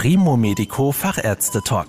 Primo 0.00 0.36
Medico 0.36 0.92
Fachärzte 0.92 1.60
Talk. 1.60 1.88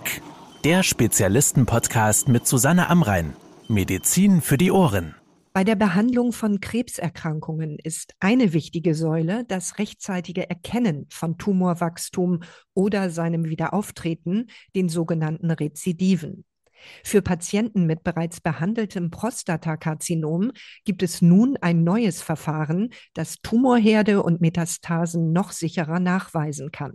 Der 0.64 0.82
Spezialisten-Podcast 0.82 2.28
mit 2.28 2.48
Susanne 2.48 2.90
Amrein. 2.90 3.36
Medizin 3.68 4.42
für 4.42 4.58
die 4.58 4.72
Ohren. 4.72 5.14
Bei 5.54 5.64
der 5.64 5.76
Behandlung 5.76 6.34
von 6.34 6.60
Krebserkrankungen 6.60 7.78
ist 7.78 8.16
eine 8.20 8.54
wichtige 8.54 8.96
Säule 8.96 9.46
das 9.48 9.78
rechtzeitige 9.78 10.50
Erkennen 10.50 11.06
von 11.12 11.38
Tumorwachstum 11.38 12.40
oder 12.74 13.12
seinem 13.12 13.46
Wiederauftreten, 13.48 14.50
den 14.76 14.90
sogenannten 14.90 15.52
Rezidiven. 15.52 16.46
Für 17.04 17.22
Patienten 17.22 17.86
mit 17.86 18.04
bereits 18.04 18.42
behandeltem 18.42 19.12
Prostatakarzinom 19.12 20.52
gibt 20.84 21.04
es 21.04 21.22
nun 21.22 21.58
ein 21.62 21.84
neues 21.84 22.24
Verfahren, 22.24 22.90
das 23.14 23.36
Tumorherde 23.44 24.24
und 24.24 24.42
Metastasen 24.42 25.32
noch 25.32 25.52
sicherer 25.52 26.00
nachweisen 26.00 26.72
kann. 26.72 26.94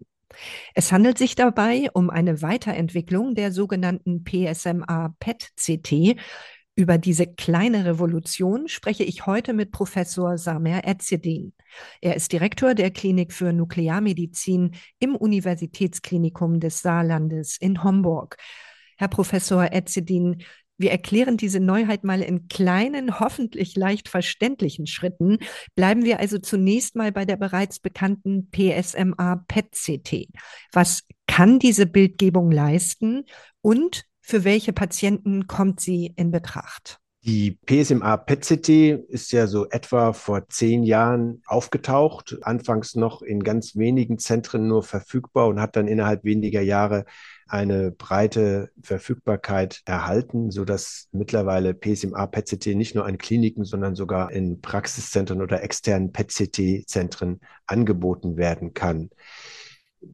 Es 0.74 0.92
handelt 0.92 1.18
sich 1.18 1.34
dabei 1.34 1.88
um 1.92 2.10
eine 2.10 2.42
Weiterentwicklung 2.42 3.34
der 3.34 3.52
sogenannten 3.52 4.24
PSMA-PET-CT. 4.24 6.16
Über 6.76 6.98
diese 6.98 7.26
kleine 7.26 7.84
Revolution 7.84 8.66
spreche 8.66 9.04
ich 9.04 9.26
heute 9.26 9.52
mit 9.52 9.70
Professor 9.70 10.36
Samer 10.38 10.84
Ezzedin. 10.84 11.52
Er 12.00 12.16
ist 12.16 12.32
Direktor 12.32 12.74
der 12.74 12.90
Klinik 12.90 13.32
für 13.32 13.52
Nuklearmedizin 13.52 14.74
im 14.98 15.14
Universitätsklinikum 15.14 16.58
des 16.58 16.82
Saarlandes 16.82 17.56
in 17.58 17.84
Homburg. 17.84 18.36
Herr 18.96 19.08
Professor 19.08 19.72
Etzedin, 19.72 20.42
wir 20.76 20.90
erklären 20.90 21.36
diese 21.36 21.60
Neuheit 21.60 22.04
mal 22.04 22.20
in 22.20 22.48
kleinen, 22.48 23.20
hoffentlich 23.20 23.76
leicht 23.76 24.08
verständlichen 24.08 24.86
Schritten. 24.86 25.38
Bleiben 25.74 26.04
wir 26.04 26.20
also 26.20 26.38
zunächst 26.38 26.96
mal 26.96 27.12
bei 27.12 27.24
der 27.24 27.36
bereits 27.36 27.78
bekannten 27.78 28.50
PSMA-PET-CT. 28.50 30.28
Was 30.72 31.02
kann 31.26 31.58
diese 31.58 31.86
Bildgebung 31.86 32.50
leisten 32.50 33.24
und 33.60 34.04
für 34.20 34.44
welche 34.44 34.72
Patienten 34.72 35.46
kommt 35.46 35.80
sie 35.80 36.12
in 36.16 36.30
Betracht? 36.30 36.98
Die 37.26 37.58
PSMA 37.64 38.18
PET-CT 38.18 38.68
ist 39.08 39.32
ja 39.32 39.46
so 39.46 39.66
etwa 39.70 40.12
vor 40.12 40.46
zehn 40.48 40.82
Jahren 40.82 41.42
aufgetaucht, 41.46 42.36
anfangs 42.42 42.96
noch 42.96 43.22
in 43.22 43.42
ganz 43.42 43.76
wenigen 43.76 44.18
Zentren 44.18 44.68
nur 44.68 44.82
verfügbar 44.82 45.48
und 45.48 45.58
hat 45.58 45.76
dann 45.76 45.88
innerhalb 45.88 46.24
weniger 46.24 46.60
Jahre 46.60 47.06
eine 47.46 47.90
breite 47.90 48.70
Verfügbarkeit 48.82 49.82
erhalten, 49.84 50.50
so 50.50 50.64
dass 50.64 51.08
mittlerweile 51.12 51.74
PSMA 51.74 52.26
PET-CT 52.26 52.74
nicht 52.74 52.94
nur 52.94 53.06
an 53.06 53.18
Kliniken, 53.18 53.64
sondern 53.64 53.94
sogar 53.94 54.32
in 54.32 54.60
Praxiszentren 54.60 55.42
oder 55.42 55.62
externen 55.62 56.12
PET-CT-Zentren 56.12 57.40
angeboten 57.66 58.36
werden 58.36 58.74
kann 58.74 59.10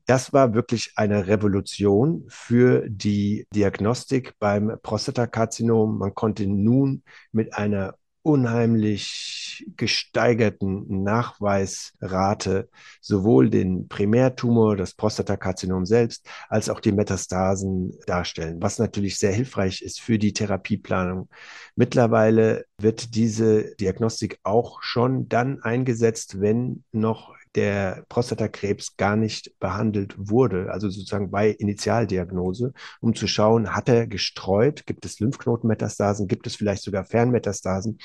das 0.06 0.32
war 0.32 0.54
wirklich 0.54 0.92
eine 0.96 1.26
Revolution 1.26 2.24
für 2.28 2.88
die 2.88 3.46
Diagnostik 3.54 4.34
beim 4.38 4.78
Prostatakarzinom. 4.82 5.98
Man 5.98 6.14
konnte 6.14 6.46
nun 6.46 7.02
mit 7.32 7.54
einer 7.54 7.94
unheimlich 8.22 9.66
gesteigerten 9.76 11.02
Nachweisrate 11.02 12.68
sowohl 13.00 13.50
den 13.50 13.88
Primärtumor, 13.88 14.76
das 14.76 14.94
Prostatakarzinom 14.94 15.86
selbst, 15.86 16.26
als 16.48 16.68
auch 16.68 16.80
die 16.80 16.92
Metastasen 16.92 17.98
darstellen, 18.06 18.60
was 18.60 18.78
natürlich 18.78 19.18
sehr 19.18 19.32
hilfreich 19.32 19.82
ist 19.82 20.00
für 20.00 20.18
die 20.18 20.32
Therapieplanung. 20.32 21.28
Mittlerweile 21.76 22.66
wird 22.82 23.14
diese 23.14 23.74
Diagnostik 23.76 24.38
auch 24.42 24.82
schon 24.82 25.28
dann 25.28 25.62
eingesetzt, 25.62 26.40
wenn 26.40 26.84
noch 26.92 27.34
der 27.54 28.04
Prostatakrebs 28.08 28.96
gar 28.96 29.16
nicht 29.16 29.58
behandelt 29.58 30.14
wurde, 30.16 30.70
also 30.70 30.88
sozusagen 30.88 31.30
bei 31.30 31.50
Initialdiagnose, 31.50 32.72
um 33.00 33.14
zu 33.14 33.26
schauen, 33.26 33.74
hat 33.74 33.88
er 33.88 34.06
gestreut, 34.06 34.86
gibt 34.86 35.04
es 35.04 35.18
Lymphknotenmetastasen, 35.18 36.28
gibt 36.28 36.46
es 36.46 36.54
vielleicht 36.54 36.82
sogar 36.82 37.04
Fernmetastasen, 37.04 37.98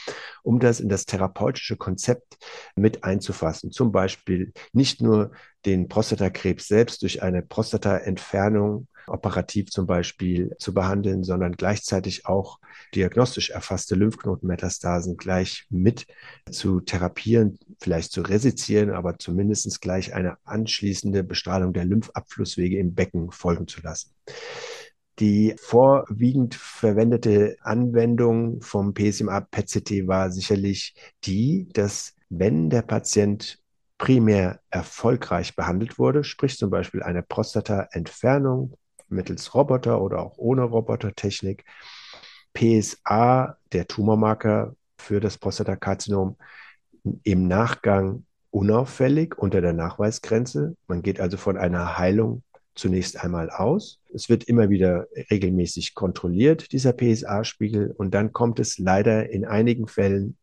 um 0.44 0.59
das 0.59 0.80
in 0.80 0.90
das 0.90 1.06
therapeutische 1.06 1.78
Konzept 1.78 2.38
mit 2.75 3.03
einzufassen. 3.03 3.72
Zum 3.72 3.91
Beispiel 3.91 4.52
nicht 4.74 5.02
nur 5.02 5.31
den 5.66 5.88
Prostatakrebs 5.90 6.68
selbst 6.68 7.03
durch 7.03 7.22
eine 7.22 7.41
Prostataentfernung 7.41 8.88
operativ 9.07 9.69
zum 9.71 9.88
Beispiel 9.88 10.55
zu 10.59 10.73
behandeln, 10.73 11.23
sondern 11.23 11.53
gleichzeitig 11.53 12.25
auch 12.25 12.59
diagnostisch 12.93 13.49
erfasste 13.49 13.95
Lymphknotenmetastasen 13.95 15.17
gleich 15.17 15.66
mit 15.69 16.07
zu 16.51 16.81
therapieren, 16.81 17.59
vielleicht 17.79 18.11
zu 18.11 18.21
resizieren, 18.21 18.91
aber 18.91 19.17
zumindest 19.19 19.81
gleich 19.81 20.13
eine 20.13 20.38
anschließende 20.43 21.23
Bestrahlung 21.23 21.73
der 21.73 21.85
Lymphabflusswege 21.85 22.77
im 22.77 22.93
Becken 22.93 23.31
folgen 23.31 23.67
zu 23.67 23.81
lassen. 23.81 24.11
Die 25.19 25.55
vorwiegend 25.57 26.55
verwendete 26.55 27.55
Anwendung 27.61 28.61
vom 28.61 28.93
PSMA 28.93 29.41
PET-CT 29.41 30.07
war 30.07 30.29
sicherlich 30.29 30.93
die, 31.23 31.69
dass 31.72 32.16
wenn 32.29 32.69
der 32.69 32.81
Patient 32.81 33.59
primär 33.97 34.59
erfolgreich 34.69 35.55
behandelt 35.55 35.97
wurde, 35.97 36.25
sprich 36.25 36.57
zum 36.57 36.69
Beispiel 36.69 37.01
eine 37.01 37.23
Prostataentfernung 37.23 38.75
mittels 39.09 39.53
Roboter 39.53 40.01
oder 40.01 40.19
auch 40.19 40.38
ohne 40.38 40.63
Robotertechnik. 40.63 41.66
PSA, 42.53 43.57
der 43.73 43.88
Tumormarker 43.88 44.75
für 44.97 45.19
das 45.19 45.38
Prostatakarzinom, 45.38 46.38
im 47.23 47.47
Nachgang 47.47 48.25
unauffällig 48.49 49.38
unter 49.38 49.61
der 49.61 49.73
Nachweisgrenze. 49.73 50.75
Man 50.88 51.01
geht 51.01 51.19
also 51.19 51.38
von 51.38 51.57
einer 51.57 51.97
Heilung 51.97 52.41
zunächst 52.73 53.21
einmal 53.23 53.49
aus. 53.49 53.99
Es 54.13 54.29
wird 54.29 54.45
immer 54.45 54.69
wieder 54.69 55.07
regelmäßig 55.29 55.93
kontrolliert, 55.93 56.72
dieser 56.72 56.93
PSA-Spiegel, 56.93 57.93
und 57.95 58.13
dann 58.13 58.33
kommt 58.33 58.59
es 58.59 58.77
leider 58.77 59.29
in 59.29 59.45
einigen 59.45 59.87
Fällen 59.87 60.37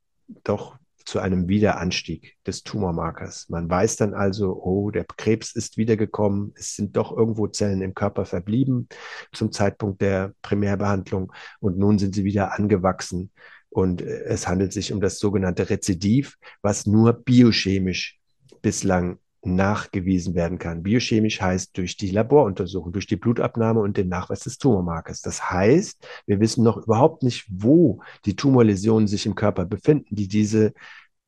doch 0.44 0.76
zu 1.04 1.20
einem 1.20 1.48
Wiederanstieg 1.48 2.36
des 2.46 2.62
Tumormarkers. 2.62 3.48
Man 3.48 3.68
weiß 3.68 3.96
dann 3.96 4.14
also, 4.14 4.54
oh, 4.62 4.90
der 4.90 5.04
Krebs 5.04 5.54
ist 5.54 5.76
wiedergekommen, 5.76 6.52
es 6.56 6.74
sind 6.74 6.96
doch 6.96 7.16
irgendwo 7.16 7.46
Zellen 7.46 7.82
im 7.82 7.94
Körper 7.94 8.24
verblieben 8.24 8.88
zum 9.32 9.52
Zeitpunkt 9.52 10.00
der 10.00 10.34
Primärbehandlung 10.42 11.32
und 11.60 11.78
nun 11.78 11.98
sind 11.98 12.14
sie 12.14 12.24
wieder 12.24 12.58
angewachsen. 12.58 13.30
Und 13.68 14.02
äh, 14.02 14.24
es 14.24 14.46
handelt 14.46 14.72
sich 14.72 14.92
um 14.92 15.00
das 15.00 15.18
sogenannte 15.18 15.70
Rezidiv, 15.70 16.36
was 16.60 16.86
nur 16.86 17.12
biochemisch 17.12 18.18
bislang 18.60 19.18
nachgewiesen 19.44 20.34
werden 20.34 20.58
kann. 20.58 20.82
Biochemisch 20.82 21.40
heißt 21.40 21.76
durch 21.76 21.96
die 21.96 22.10
Laboruntersuchung, 22.10 22.92
durch 22.92 23.06
die 23.06 23.16
Blutabnahme 23.16 23.80
und 23.80 23.96
den 23.96 24.08
Nachweis 24.08 24.40
des 24.40 24.58
Tumormarkers. 24.58 25.20
Das 25.20 25.50
heißt, 25.50 26.06
wir 26.26 26.40
wissen 26.40 26.62
noch 26.62 26.76
überhaupt 26.76 27.22
nicht, 27.22 27.46
wo 27.50 28.02
die 28.24 28.36
Tumorläsionen 28.36 29.08
sich 29.08 29.26
im 29.26 29.34
Körper 29.34 29.64
befinden, 29.64 30.14
die 30.14 30.28
diese 30.28 30.72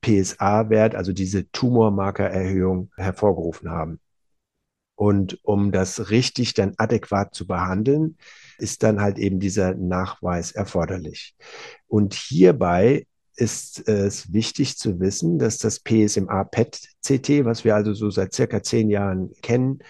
PSA-Wert, 0.03 0.95
also 0.95 1.13
diese 1.13 1.51
Tumormarkererhöhung 1.51 2.91
hervorgerufen 2.97 3.71
haben. 3.71 4.01
Und 4.97 5.41
um 5.43 5.73
das 5.73 6.11
richtig 6.11 6.55
dann 6.55 6.75
adäquat 6.77 7.35
zu 7.35 7.47
behandeln, 7.47 8.17
ist 8.59 8.85
dann 8.85 9.01
halt 9.01 9.19
eben 9.19 9.41
dieser 9.41 9.75
Nachweis 9.75 10.53
erforderlich. 10.53 11.35
Und 11.89 12.15
hierbei 12.15 13.07
ist 13.37 13.89
es 13.89 14.33
wichtig 14.33 14.79
zu 14.79 15.01
wissen, 15.01 15.39
dass 15.39 15.59
das 15.59 15.81
PSMA-PET-CT, 15.81 17.45
was 17.45 17.65
wir 17.65 17.75
also 17.75 17.93
so 17.93 18.11
seit 18.11 18.33
circa 18.33 18.63
zehn 18.63 18.91
Jahren 18.91 19.33
kennen, 19.43 19.81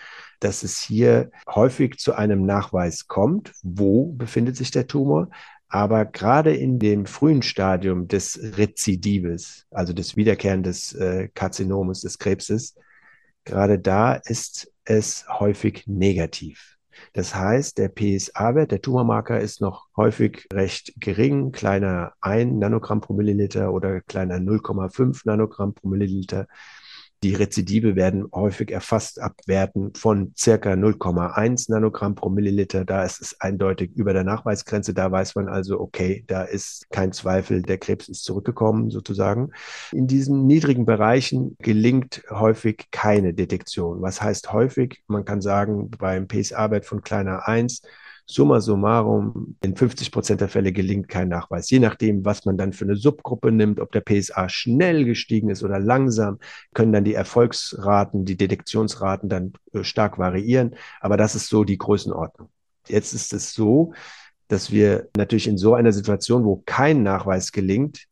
dass 0.41 0.63
es 0.63 0.81
hier 0.81 1.31
häufig 1.49 1.99
zu 1.99 2.15
einem 2.15 2.45
Nachweis 2.45 3.07
kommt, 3.07 3.53
wo 3.63 4.13
befindet 4.13 4.57
sich 4.57 4.71
der 4.71 4.87
Tumor. 4.87 5.29
Aber 5.69 6.05
gerade 6.05 6.55
in 6.55 6.79
dem 6.79 7.07
frühen 7.07 7.43
Stadium 7.43 8.07
des 8.09 8.39
Rezidives, 8.57 9.67
also 9.71 9.93
des 9.93 10.17
Wiederkehren 10.17 10.63
des 10.63 10.93
äh, 10.95 11.29
Karzinomes, 11.35 12.03
des 12.03 12.19
Krebses, 12.19 12.77
gerade 13.45 13.79
da 13.79 14.15
ist 14.15 14.73
es 14.85 15.27
häufig 15.29 15.85
negativ. 15.87 16.74
Das 17.13 17.35
heißt, 17.35 17.79
der 17.79 17.89
PSA-Wert, 17.89 18.71
der 18.71 18.83
Tumormarker, 18.83 19.41
ist 19.41 19.61
noch 19.61 19.87
häufig 19.97 20.47
recht 20.53 20.95
gering, 20.99 21.53
kleiner 21.53 22.13
1 22.21 22.53
Nanogramm 22.59 23.01
pro 23.01 23.15
Milliliter 23.15 23.73
oder 23.73 24.01
kleiner 24.01 24.37
0,5 24.37 25.23
Nanogramm 25.25 25.75
pro 25.75 25.89
Milliliter. 25.89 26.47
Die 27.25 27.33
Rezidive 27.33 27.97
werden 27.97 28.29
häufig 28.35 28.71
erfasst 28.71 29.19
ab 29.19 29.33
Werten 29.47 29.95
von 29.95 30.35
circa 30.37 30.75
0,1 30.75 31.71
Nanogramm 31.71 32.15
pro 32.15 32.29
Milliliter. 32.29 32.85
Da 32.85 33.03
ist 33.03 33.23
es 33.23 33.41
eindeutig 33.41 33.93
über 33.95 34.13
der 34.13 34.25
Nachweisgrenze. 34.25 34.93
Da 34.93 35.11
weiß 35.11 35.35
man 35.35 35.49
also, 35.49 35.81
okay, 35.81 36.23
da 36.27 36.43
ist 36.43 36.91
kein 36.91 37.13
Zweifel, 37.13 37.63
der 37.63 37.79
Krebs 37.79 38.11
ist 38.11 38.25
zurückgekommen 38.25 38.91
sozusagen. 38.91 39.53
In 39.93 40.07
diesen 40.07 40.47
niedrigen 40.47 40.85
Bereichen 40.85 41.57
gelingt 41.61 42.23
häufig 42.29 42.89
keine 42.91 43.33
Detektion. 43.33 44.03
Was 44.03 44.21
heißt 44.21 44.53
häufig? 44.53 45.03
Man 45.07 45.25
kann 45.25 45.41
sagen, 45.41 45.91
beim 45.93 46.29
PSA-Wert 46.29 46.85
von 46.85 47.01
kleiner 47.01 47.49
1 47.49 47.81
summa 48.27 48.61
summarum, 48.61 49.57
in 49.63 49.77
50 49.77 50.11
Prozent 50.11 50.41
der 50.41 50.49
Fälle 50.49 50.73
gelingt 50.73 51.09
kein 51.09 51.29
Nachweis. 51.29 51.71
Je 51.71 51.79
nachdem, 51.79 52.25
was 52.25 52.45
man 52.45 52.57
dann 52.57 52.73
für 52.73 52.85
eine 52.85 52.97
Subgruppe 52.97 53.53
nimmt, 53.53 53.81
ob 53.81 53.93
der 53.93 54.01
PSA 54.01 54.49
schnell 54.49 55.05
gestiegen 55.05 55.51
ist 55.51 55.63
oder 55.63 55.79
langsam, 55.79 56.39
können 56.73 56.93
dann 56.93 57.05
die 57.05 57.15
Erfolgsraten, 57.15 58.25
die 58.25 58.37
Detektionsraten 58.37 59.29
dann 59.29 59.53
äh, 59.73 59.85
stark 59.85 60.19
variieren. 60.19 60.77
Aber 61.01 61.17
das 61.17 61.35
ist 61.35 61.49
so 61.49 61.65
die 61.65 61.79
Größenordnung. 61.79 62.49
Jetzt 62.89 63.13
ist 63.13 63.33
es 63.33 63.53
so, 63.53 63.93
dass 64.49 64.71
wir 64.71 65.09
natürlich 65.17 65.49
in 65.49 65.59
so 65.59 65.75
einer 65.75 65.93
Situation, 65.93 66.45
wo 66.45 66.63
kein 66.65 67.03
Nachweis 67.03 67.53
gelingt, 67.53 68.07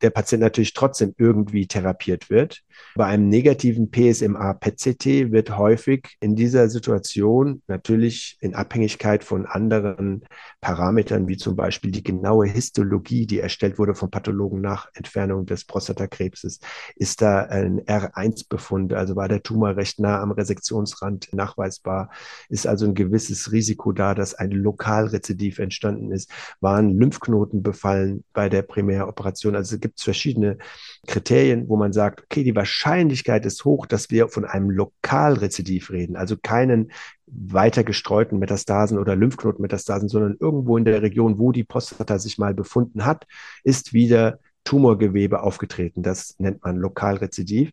der 0.00 0.10
Patient 0.10 0.42
natürlich 0.42 0.72
trotzdem 0.72 1.14
irgendwie 1.18 1.66
therapiert 1.66 2.30
wird. 2.30 2.62
Bei 2.94 3.06
einem 3.06 3.28
negativen 3.28 3.90
PSMA-PET-CT 3.90 5.32
wird 5.32 5.56
häufig 5.56 6.16
in 6.20 6.36
dieser 6.36 6.68
Situation 6.68 7.62
natürlich 7.66 8.36
in 8.40 8.54
Abhängigkeit 8.54 9.24
von 9.24 9.46
anderen 9.46 10.24
Parametern, 10.60 11.28
wie 11.28 11.36
zum 11.36 11.56
Beispiel 11.56 11.90
die 11.90 12.02
genaue 12.02 12.46
Histologie, 12.46 13.26
die 13.26 13.40
erstellt 13.40 13.78
wurde 13.78 13.94
vom 13.94 14.10
Pathologen 14.10 14.60
nach 14.60 14.88
Entfernung 14.94 15.46
des 15.46 15.64
Prostatakrebses, 15.64 16.60
ist 16.96 17.22
da 17.22 17.42
ein 17.42 17.80
R1-Befund, 17.82 18.92
also 18.94 19.16
war 19.16 19.28
der 19.28 19.42
Tumor 19.42 19.76
recht 19.76 20.00
nah 20.00 20.20
am 20.20 20.32
Resektionsrand 20.32 21.32
nachweisbar, 21.32 22.10
ist 22.48 22.66
also 22.66 22.86
ein 22.86 22.94
gewisses 22.94 23.52
Risiko 23.52 23.92
da, 23.92 24.14
dass 24.14 24.34
ein 24.34 24.50
Lokalrezidiv 24.50 25.58
entstanden 25.58 26.12
ist, 26.12 26.30
waren 26.60 26.98
Lymphknoten 26.98 27.62
befallen 27.62 28.24
bei 28.32 28.48
der 28.48 28.62
Primäroperation. 28.62 29.56
Also 29.56 29.78
gibt 29.82 29.98
es 29.98 30.04
verschiedene 30.04 30.58
Kriterien, 31.06 31.68
wo 31.68 31.76
man 31.76 31.92
sagt, 31.92 32.22
okay, 32.22 32.44
die 32.44 32.56
Wahrscheinlichkeit 32.56 33.44
ist 33.44 33.64
hoch, 33.64 33.86
dass 33.86 34.10
wir 34.10 34.28
von 34.28 34.44
einem 34.44 34.70
Lokalrezidiv 34.70 35.90
reden, 35.90 36.16
also 36.16 36.36
keinen 36.36 36.92
weiter 37.26 37.84
gestreuten 37.84 38.38
Metastasen 38.38 38.98
oder 38.98 39.16
Lymphknotenmetastasen, 39.16 40.08
sondern 40.08 40.36
irgendwo 40.38 40.76
in 40.76 40.84
der 40.84 41.02
Region, 41.02 41.38
wo 41.38 41.52
die 41.52 41.64
Prostata 41.64 42.18
sich 42.18 42.38
mal 42.38 42.54
befunden 42.54 43.04
hat, 43.04 43.26
ist 43.64 43.92
wieder 43.92 44.38
Tumorgewebe 44.64 45.42
aufgetreten. 45.42 46.02
Das 46.02 46.38
nennt 46.38 46.62
man 46.62 46.76
Lokalrezidiv. 46.76 47.72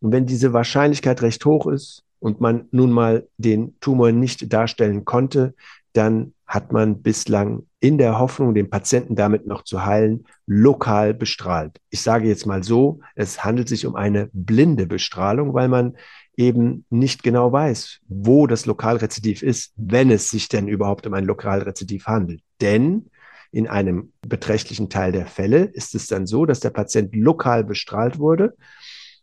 Und 0.00 0.12
wenn 0.12 0.26
diese 0.26 0.52
Wahrscheinlichkeit 0.52 1.22
recht 1.22 1.44
hoch 1.44 1.66
ist 1.66 2.04
und 2.18 2.40
man 2.40 2.66
nun 2.70 2.90
mal 2.90 3.28
den 3.36 3.78
Tumor 3.80 4.12
nicht 4.12 4.52
darstellen 4.52 5.04
konnte, 5.04 5.54
dann 5.92 6.34
hat 6.46 6.72
man 6.72 7.02
bislang 7.02 7.66
in 7.80 7.96
der 7.96 8.18
Hoffnung, 8.18 8.54
den 8.54 8.68
Patienten 8.68 9.16
damit 9.16 9.46
noch 9.46 9.64
zu 9.64 9.84
heilen, 9.84 10.26
lokal 10.46 11.14
bestrahlt. 11.14 11.80
Ich 11.88 12.02
sage 12.02 12.28
jetzt 12.28 12.46
mal 12.46 12.62
so, 12.62 13.00
es 13.14 13.42
handelt 13.42 13.68
sich 13.68 13.86
um 13.86 13.96
eine 13.96 14.28
blinde 14.32 14.86
Bestrahlung, 14.86 15.54
weil 15.54 15.68
man 15.68 15.96
eben 16.36 16.84
nicht 16.90 17.22
genau 17.22 17.52
weiß, 17.52 18.00
wo 18.06 18.46
das 18.46 18.66
Lokalrezidiv 18.66 19.42
ist, 19.42 19.72
wenn 19.76 20.10
es 20.10 20.30
sich 20.30 20.48
denn 20.48 20.68
überhaupt 20.68 21.06
um 21.06 21.14
ein 21.14 21.24
Lokalrezidiv 21.24 22.06
handelt. 22.06 22.42
Denn 22.60 23.10
in 23.50 23.66
einem 23.66 24.12
beträchtlichen 24.20 24.90
Teil 24.90 25.12
der 25.12 25.26
Fälle 25.26 25.64
ist 25.64 25.94
es 25.94 26.06
dann 26.06 26.26
so, 26.26 26.46
dass 26.46 26.60
der 26.60 26.70
Patient 26.70 27.14
lokal 27.16 27.64
bestrahlt 27.64 28.18
wurde 28.18 28.54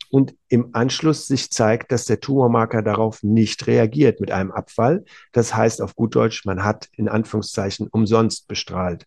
und 0.09 0.36
im 0.50 0.69
Anschluss 0.74 1.27
sich 1.27 1.51
zeigt, 1.51 1.92
dass 1.92 2.06
der 2.06 2.19
Tumormarker 2.19 2.81
darauf 2.81 3.24
nicht 3.24 3.68
reagiert 3.68 4.19
mit 4.19 4.31
einem 4.31 4.51
Abfall. 4.51 5.06
Das 5.31 5.56
heißt 5.56 5.81
auf 5.81 5.95
gut 5.95 6.15
Deutsch, 6.15 6.45
man 6.45 6.63
hat 6.63 6.89
in 6.94 7.07
Anführungszeichen 7.09 7.88
umsonst 7.88 8.48
bestrahlt. 8.48 9.06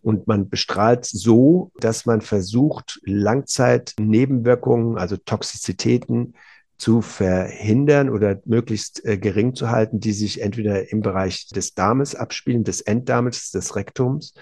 Und 0.00 0.26
man 0.28 0.48
bestrahlt 0.48 1.04
so, 1.04 1.72
dass 1.80 2.06
man 2.06 2.20
versucht, 2.20 3.00
Langzeitnebenwirkungen, 3.04 4.96
also 4.96 5.16
Toxizitäten 5.16 6.34
zu 6.78 7.02
verhindern 7.02 8.08
oder 8.08 8.40
möglichst 8.44 9.04
äh, 9.04 9.18
gering 9.18 9.56
zu 9.56 9.68
halten, 9.70 9.98
die 9.98 10.12
sich 10.12 10.40
entweder 10.40 10.92
im 10.92 11.00
Bereich 11.00 11.48
des 11.48 11.74
Darmes 11.74 12.14
abspielen, 12.14 12.62
des 12.62 12.80
Enddarmes, 12.80 13.50
des 13.50 13.74
Rektums 13.74 14.34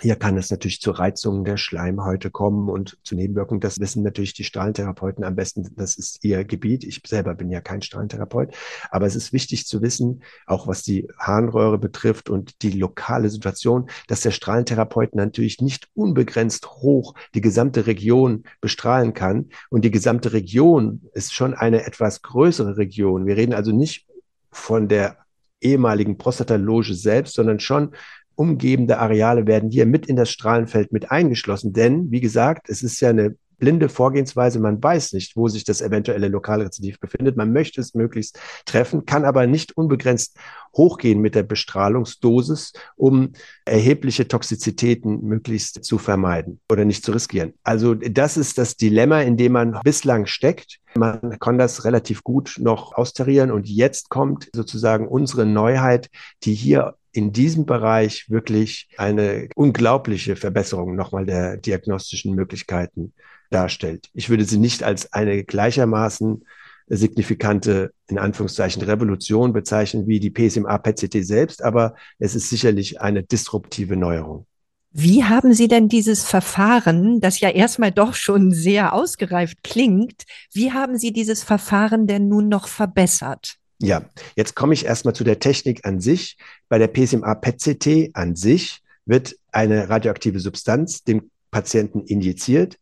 hier 0.00 0.16
kann 0.16 0.36
es 0.36 0.50
natürlich 0.50 0.80
zu 0.80 0.90
Reizungen 0.92 1.44
der 1.44 1.56
Schleimhäute 1.56 2.30
kommen 2.30 2.68
und 2.68 2.98
zu 3.04 3.14
Nebenwirkungen. 3.14 3.60
Das 3.60 3.80
wissen 3.80 4.02
natürlich 4.02 4.32
die 4.32 4.44
Strahlentherapeuten 4.44 5.24
am 5.24 5.36
besten. 5.36 5.68
Das 5.76 5.96
ist 5.96 6.24
ihr 6.24 6.44
Gebiet. 6.44 6.84
Ich 6.84 7.02
selber 7.06 7.34
bin 7.34 7.50
ja 7.50 7.60
kein 7.60 7.82
Strahlentherapeut. 7.82 8.54
Aber 8.90 9.06
es 9.06 9.14
ist 9.14 9.32
wichtig 9.32 9.66
zu 9.66 9.82
wissen, 9.82 10.22
auch 10.46 10.66
was 10.66 10.82
die 10.82 11.08
Harnröhre 11.18 11.78
betrifft 11.78 12.30
und 12.30 12.62
die 12.62 12.70
lokale 12.70 13.28
Situation, 13.28 13.90
dass 14.08 14.22
der 14.22 14.30
Strahlentherapeut 14.30 15.14
natürlich 15.14 15.60
nicht 15.60 15.88
unbegrenzt 15.94 16.66
hoch 16.68 17.14
die 17.34 17.42
gesamte 17.42 17.86
Region 17.86 18.44
bestrahlen 18.60 19.12
kann. 19.12 19.50
Und 19.68 19.84
die 19.84 19.90
gesamte 19.90 20.32
Region 20.32 21.02
ist 21.12 21.34
schon 21.34 21.52
eine 21.52 21.84
etwas 21.84 22.22
größere 22.22 22.78
Region. 22.78 23.26
Wir 23.26 23.36
reden 23.36 23.52
also 23.52 23.72
nicht 23.72 24.06
von 24.50 24.88
der 24.88 25.18
ehemaligen 25.60 26.16
Prostataloge 26.16 26.94
selbst, 26.94 27.34
sondern 27.34 27.60
schon 27.60 27.94
umgebende 28.34 28.98
Areale 28.98 29.46
werden 29.46 29.70
hier 29.70 29.86
mit 29.86 30.06
in 30.06 30.16
das 30.16 30.30
Strahlenfeld 30.30 30.92
mit 30.92 31.10
eingeschlossen. 31.10 31.72
Denn, 31.72 32.10
wie 32.10 32.20
gesagt, 32.20 32.68
es 32.68 32.82
ist 32.82 33.00
ja 33.00 33.10
eine 33.10 33.36
blinde 33.60 33.88
Vorgehensweise. 33.88 34.58
Man 34.58 34.82
weiß 34.82 35.12
nicht, 35.12 35.36
wo 35.36 35.46
sich 35.46 35.62
das 35.62 35.80
eventuelle 35.80 36.26
Lokalrezidiv 36.26 36.98
befindet. 36.98 37.36
Man 37.36 37.52
möchte 37.52 37.80
es 37.80 37.94
möglichst 37.94 38.40
treffen, 38.64 39.06
kann 39.06 39.24
aber 39.24 39.46
nicht 39.46 39.76
unbegrenzt 39.76 40.36
hochgehen 40.76 41.20
mit 41.20 41.34
der 41.34 41.42
Bestrahlungsdosis, 41.44 42.72
um 42.96 43.32
erhebliche 43.64 44.26
Toxizitäten 44.26 45.22
möglichst 45.22 45.84
zu 45.84 45.98
vermeiden 45.98 46.60
oder 46.68 46.84
nicht 46.84 47.04
zu 47.04 47.12
riskieren. 47.12 47.54
Also 47.62 47.94
das 47.94 48.36
ist 48.36 48.58
das 48.58 48.76
Dilemma, 48.76 49.20
in 49.20 49.36
dem 49.36 49.52
man 49.52 49.78
bislang 49.84 50.26
steckt. 50.26 50.78
Man 50.94 51.38
kann 51.38 51.58
das 51.58 51.84
relativ 51.84 52.24
gut 52.24 52.56
noch 52.58 52.94
austarieren 52.94 53.52
und 53.52 53.68
jetzt 53.68 54.08
kommt 54.08 54.48
sozusagen 54.54 55.06
unsere 55.06 55.46
Neuheit, 55.46 56.08
die 56.42 56.54
hier 56.54 56.94
in 57.12 57.32
diesem 57.32 57.66
Bereich 57.66 58.30
wirklich 58.30 58.88
eine 58.96 59.48
unglaubliche 59.54 60.36
Verbesserung 60.36 60.94
nochmal 60.94 61.26
der 61.26 61.56
diagnostischen 61.56 62.34
Möglichkeiten 62.34 63.12
darstellt. 63.50 64.08
Ich 64.14 64.30
würde 64.30 64.44
sie 64.44 64.58
nicht 64.58 64.82
als 64.82 65.12
eine 65.12 65.44
gleichermaßen 65.44 66.44
signifikante, 66.86 67.92
in 68.08 68.18
Anführungszeichen, 68.18 68.82
Revolution 68.82 69.52
bezeichnen 69.52 70.06
wie 70.06 70.20
die 70.20 70.30
PSMA-PET-CT 70.30 71.24
selbst, 71.24 71.62
aber 71.62 71.94
es 72.18 72.34
ist 72.34 72.50
sicherlich 72.50 73.00
eine 73.00 73.22
disruptive 73.22 73.96
Neuerung. 73.96 74.46
Wie 74.92 75.22
haben 75.22 75.54
Sie 75.54 75.68
denn 75.68 75.88
dieses 75.88 76.24
Verfahren, 76.24 77.20
das 77.20 77.38
ja 77.38 77.48
erstmal 77.48 77.92
doch 77.92 78.14
schon 78.14 78.50
sehr 78.50 78.92
ausgereift 78.92 79.62
klingt, 79.62 80.24
wie 80.52 80.72
haben 80.72 80.98
Sie 80.98 81.12
dieses 81.12 81.44
Verfahren 81.44 82.08
denn 82.08 82.28
nun 82.28 82.48
noch 82.48 82.66
verbessert? 82.66 83.59
Ja, 83.82 84.02
jetzt 84.36 84.54
komme 84.54 84.74
ich 84.74 84.84
erstmal 84.84 85.14
zu 85.14 85.24
der 85.24 85.38
Technik 85.38 85.86
an 85.86 86.00
sich. 86.00 86.36
Bei 86.68 86.78
der 86.78 86.88
PSMA-PET-CT 86.88 88.10
an 88.14 88.36
sich 88.36 88.82
wird 89.06 89.36
eine 89.52 89.88
radioaktive 89.88 90.38
Substanz 90.38 91.02
dem 91.02 91.30
Patienten 91.50 92.02
injiziert. 92.02 92.78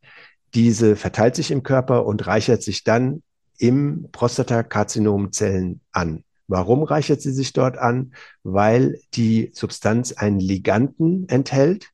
Diese 0.54 0.96
verteilt 0.96 1.36
sich 1.36 1.50
im 1.50 1.62
Körper 1.62 2.04
und 2.04 2.26
reichert 2.26 2.62
sich 2.62 2.82
dann 2.82 3.22
im 3.58 4.08
Prostatakarzinomzellen 4.12 5.80
an. 5.92 6.24
Warum 6.48 6.82
reichert 6.82 7.20
sie 7.20 7.32
sich 7.32 7.52
dort 7.52 7.78
an? 7.78 8.14
Weil 8.42 9.00
die 9.14 9.52
Substanz 9.54 10.12
einen 10.12 10.40
Liganten 10.40 11.28
enthält, 11.28 11.90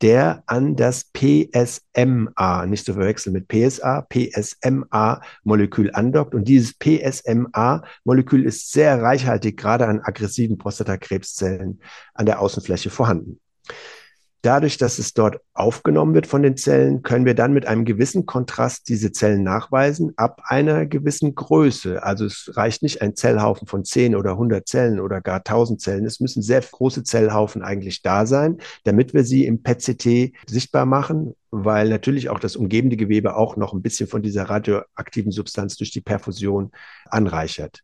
der 0.00 0.42
an 0.46 0.76
das 0.76 1.10
PSMA, 1.12 2.66
nicht 2.66 2.84
zu 2.84 2.94
verwechseln 2.94 3.32
mit 3.32 3.48
PSA, 3.48 4.02
PSMA-Molekül 4.02 5.90
andockt. 5.92 6.34
Und 6.34 6.46
dieses 6.46 6.74
PSMA-Molekül 6.74 8.44
ist 8.44 8.70
sehr 8.72 9.02
reichhaltig, 9.02 9.56
gerade 9.56 9.86
an 9.86 10.00
aggressiven 10.00 10.58
Prostatakrebszellen 10.58 11.80
an 12.14 12.26
der 12.26 12.40
Außenfläche 12.40 12.90
vorhanden. 12.90 13.40
Dadurch, 14.42 14.78
dass 14.78 15.00
es 15.00 15.14
dort 15.14 15.40
aufgenommen 15.52 16.14
wird 16.14 16.28
von 16.28 16.42
den 16.42 16.56
Zellen, 16.56 17.02
können 17.02 17.26
wir 17.26 17.34
dann 17.34 17.52
mit 17.52 17.66
einem 17.66 17.84
gewissen 17.84 18.24
Kontrast 18.24 18.88
diese 18.88 19.10
Zellen 19.10 19.42
nachweisen 19.42 20.12
ab 20.16 20.42
einer 20.44 20.86
gewissen 20.86 21.34
Größe. 21.34 22.02
Also 22.04 22.24
es 22.24 22.52
reicht 22.54 22.84
nicht 22.84 23.02
ein 23.02 23.16
Zellhaufen 23.16 23.66
von 23.66 23.84
10 23.84 24.14
oder 24.14 24.32
100 24.32 24.66
Zellen 24.68 25.00
oder 25.00 25.20
gar 25.20 25.38
1000 25.38 25.80
Zellen. 25.80 26.04
Es 26.04 26.20
müssen 26.20 26.42
sehr 26.42 26.60
große 26.60 27.02
Zellhaufen 27.02 27.62
eigentlich 27.62 28.02
da 28.02 28.26
sein, 28.26 28.58
damit 28.84 29.12
wir 29.12 29.24
sie 29.24 29.44
im 29.44 29.62
PET-CT 29.62 30.32
sichtbar 30.48 30.86
machen, 30.86 31.34
weil 31.50 31.88
natürlich 31.88 32.30
auch 32.30 32.38
das 32.38 32.54
umgebende 32.54 32.96
Gewebe 32.96 33.34
auch 33.34 33.56
noch 33.56 33.72
ein 33.72 33.82
bisschen 33.82 34.08
von 34.08 34.22
dieser 34.22 34.44
radioaktiven 34.44 35.32
Substanz 35.32 35.76
durch 35.76 35.90
die 35.90 36.00
Perfusion 36.00 36.70
anreichert. 37.06 37.80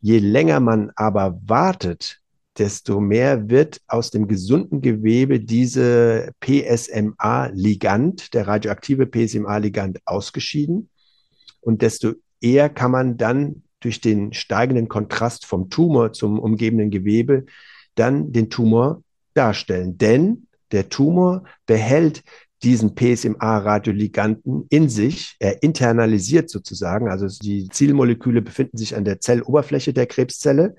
Je 0.00 0.18
länger 0.18 0.60
man 0.60 0.92
aber 0.94 1.40
wartet, 1.46 2.20
desto 2.58 3.00
mehr 3.00 3.48
wird 3.50 3.80
aus 3.86 4.10
dem 4.10 4.28
gesunden 4.28 4.80
Gewebe 4.80 5.40
diese 5.40 6.32
PSMA-Ligand, 6.40 8.34
der 8.34 8.46
radioaktive 8.48 9.06
PSMA-Ligand, 9.06 9.98
ausgeschieden. 10.04 10.88
Und 11.60 11.82
desto 11.82 12.12
eher 12.40 12.68
kann 12.68 12.90
man 12.90 13.16
dann 13.16 13.62
durch 13.80 14.00
den 14.00 14.32
steigenden 14.32 14.88
Kontrast 14.88 15.46
vom 15.46 15.70
Tumor 15.70 16.12
zum 16.12 16.38
umgebenden 16.38 16.90
Gewebe 16.90 17.46
dann 17.94 18.32
den 18.32 18.50
Tumor 18.50 19.02
darstellen. 19.34 19.98
Denn 19.98 20.46
der 20.72 20.88
Tumor 20.88 21.44
behält 21.66 22.22
diesen 22.62 22.94
PSMA-Radioliganten 22.94 24.66
in 24.70 24.88
sich. 24.88 25.36
Er 25.38 25.62
internalisiert 25.62 26.48
sozusagen, 26.50 27.08
also 27.08 27.26
die 27.42 27.68
Zielmoleküle 27.68 28.42
befinden 28.42 28.78
sich 28.78 28.96
an 28.96 29.04
der 29.04 29.20
Zelloberfläche 29.20 29.92
der 29.92 30.06
Krebszelle 30.06 30.74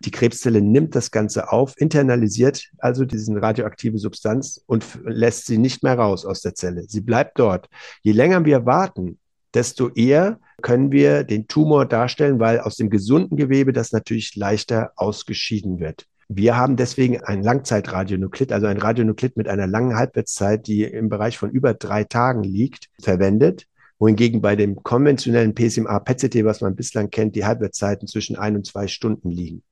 Die 0.00 0.10
Krebszelle 0.10 0.60
nimmt 0.60 0.94
das 0.94 1.10
Ganze 1.10 1.52
auf, 1.52 1.74
internalisiert 1.76 2.70
also 2.78 3.04
diese 3.04 3.40
radioaktive 3.40 3.98
Substanz 3.98 4.62
und 4.66 4.84
lässt 5.04 5.46
sie 5.46 5.58
nicht 5.58 5.82
mehr 5.82 5.98
raus 5.98 6.24
aus 6.24 6.40
der 6.40 6.54
Zelle. 6.54 6.84
Sie 6.88 7.00
bleibt 7.00 7.38
dort. 7.38 7.68
Je 8.02 8.12
länger 8.12 8.44
wir 8.44 8.66
warten, 8.66 9.18
desto 9.54 9.88
eher 9.90 10.40
können 10.62 10.90
wir 10.90 11.24
den 11.24 11.46
Tumor 11.46 11.86
darstellen, 11.86 12.40
weil 12.40 12.60
aus 12.60 12.76
dem 12.76 12.90
gesunden 12.90 13.36
Gewebe 13.36 13.72
das 13.72 13.92
natürlich 13.92 14.34
leichter 14.36 14.92
ausgeschieden 14.96 15.78
wird. 15.78 16.06
Wir 16.28 16.56
haben 16.56 16.76
deswegen 16.76 17.22
ein 17.22 17.42
Langzeitradionuklid, 17.42 18.50
also 18.50 18.66
ein 18.66 18.78
Radionuklid 18.78 19.36
mit 19.36 19.46
einer 19.46 19.66
langen 19.66 19.96
Halbwertszeit, 19.96 20.66
die 20.66 20.82
im 20.82 21.08
Bereich 21.08 21.38
von 21.38 21.50
über 21.50 21.74
drei 21.74 22.04
Tagen 22.04 22.42
liegt, 22.42 22.88
verwendet 23.00 23.66
wohingegen 23.98 24.40
bei 24.42 24.56
dem 24.56 24.82
konventionellen 24.82 25.54
PSMA-PET-CT, 25.54 26.44
was 26.44 26.60
man 26.60 26.76
bislang 26.76 27.10
kennt, 27.10 27.36
die 27.36 27.44
Halbwertszeiten 27.44 28.08
zwischen 28.08 28.36
ein 28.36 28.56
und 28.56 28.66
zwei 28.66 28.86
Stunden 28.86 29.30
liegen. 29.30 29.62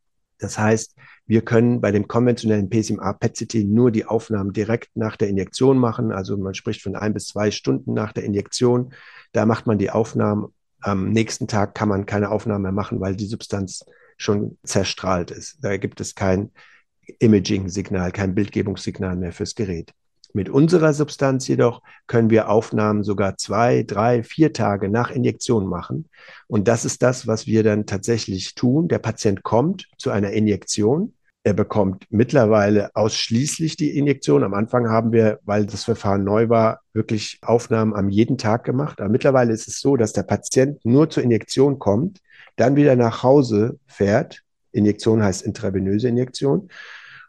Das 0.42 0.58
heißt, 0.58 0.96
wir 1.26 1.42
können 1.42 1.80
bei 1.80 1.92
dem 1.92 2.08
konventionellen 2.08 2.68
PSMA-PET-CT 2.68 3.64
nur 3.64 3.92
die 3.92 4.04
Aufnahmen 4.04 4.52
direkt 4.52 4.90
nach 4.96 5.16
der 5.16 5.28
Injektion 5.28 5.78
machen. 5.78 6.10
Also 6.10 6.36
man 6.36 6.54
spricht 6.54 6.82
von 6.82 6.96
ein 6.96 7.14
bis 7.14 7.28
zwei 7.28 7.50
Stunden 7.52 7.94
nach 7.94 8.12
der 8.12 8.24
Injektion. 8.24 8.92
Da 9.32 9.46
macht 9.46 9.66
man 9.66 9.78
die 9.78 9.90
Aufnahmen. 9.90 10.48
Am 10.80 11.10
nächsten 11.10 11.46
Tag 11.46 11.76
kann 11.76 11.88
man 11.88 12.06
keine 12.06 12.30
Aufnahmen 12.30 12.62
mehr 12.62 12.72
machen, 12.72 13.00
weil 13.00 13.14
die 13.14 13.26
Substanz 13.26 13.84
schon 14.16 14.58
zerstrahlt 14.64 15.30
ist. 15.30 15.58
Da 15.62 15.76
gibt 15.76 16.00
es 16.00 16.16
kein 16.16 16.50
Imaging-Signal, 17.20 18.10
kein 18.10 18.34
Bildgebungssignal 18.34 19.14
mehr 19.14 19.32
fürs 19.32 19.54
Gerät. 19.54 19.92
Mit 20.34 20.48
unserer 20.48 20.94
Substanz 20.94 21.46
jedoch 21.46 21.82
können 22.06 22.30
wir 22.30 22.48
Aufnahmen 22.48 23.04
sogar 23.04 23.36
zwei, 23.36 23.82
drei, 23.82 24.22
vier 24.22 24.52
Tage 24.52 24.88
nach 24.88 25.10
Injektion 25.10 25.66
machen. 25.66 26.08
Und 26.46 26.68
das 26.68 26.84
ist 26.84 27.02
das, 27.02 27.26
was 27.26 27.46
wir 27.46 27.62
dann 27.62 27.86
tatsächlich 27.86 28.54
tun. 28.54 28.88
Der 28.88 28.98
Patient 28.98 29.42
kommt 29.42 29.88
zu 29.98 30.10
einer 30.10 30.30
Injektion. 30.30 31.12
Er 31.44 31.54
bekommt 31.54 32.06
mittlerweile 32.08 32.94
ausschließlich 32.94 33.76
die 33.76 33.98
Injektion. 33.98 34.44
Am 34.44 34.54
Anfang 34.54 34.88
haben 34.88 35.12
wir, 35.12 35.40
weil 35.44 35.66
das 35.66 35.84
Verfahren 35.84 36.24
neu 36.24 36.48
war, 36.48 36.80
wirklich 36.92 37.38
Aufnahmen 37.42 37.94
am 37.94 38.08
jeden 38.08 38.38
Tag 38.38 38.64
gemacht. 38.64 39.00
Aber 39.00 39.10
mittlerweile 39.10 39.52
ist 39.52 39.68
es 39.68 39.80
so, 39.80 39.96
dass 39.96 40.12
der 40.12 40.22
Patient 40.22 40.78
nur 40.84 41.10
zur 41.10 41.24
Injektion 41.24 41.78
kommt, 41.78 42.20
dann 42.56 42.76
wieder 42.76 42.96
nach 42.96 43.22
Hause 43.22 43.78
fährt. 43.86 44.42
Injektion 44.70 45.22
heißt 45.22 45.42
intravenöse 45.42 46.08
Injektion 46.08 46.70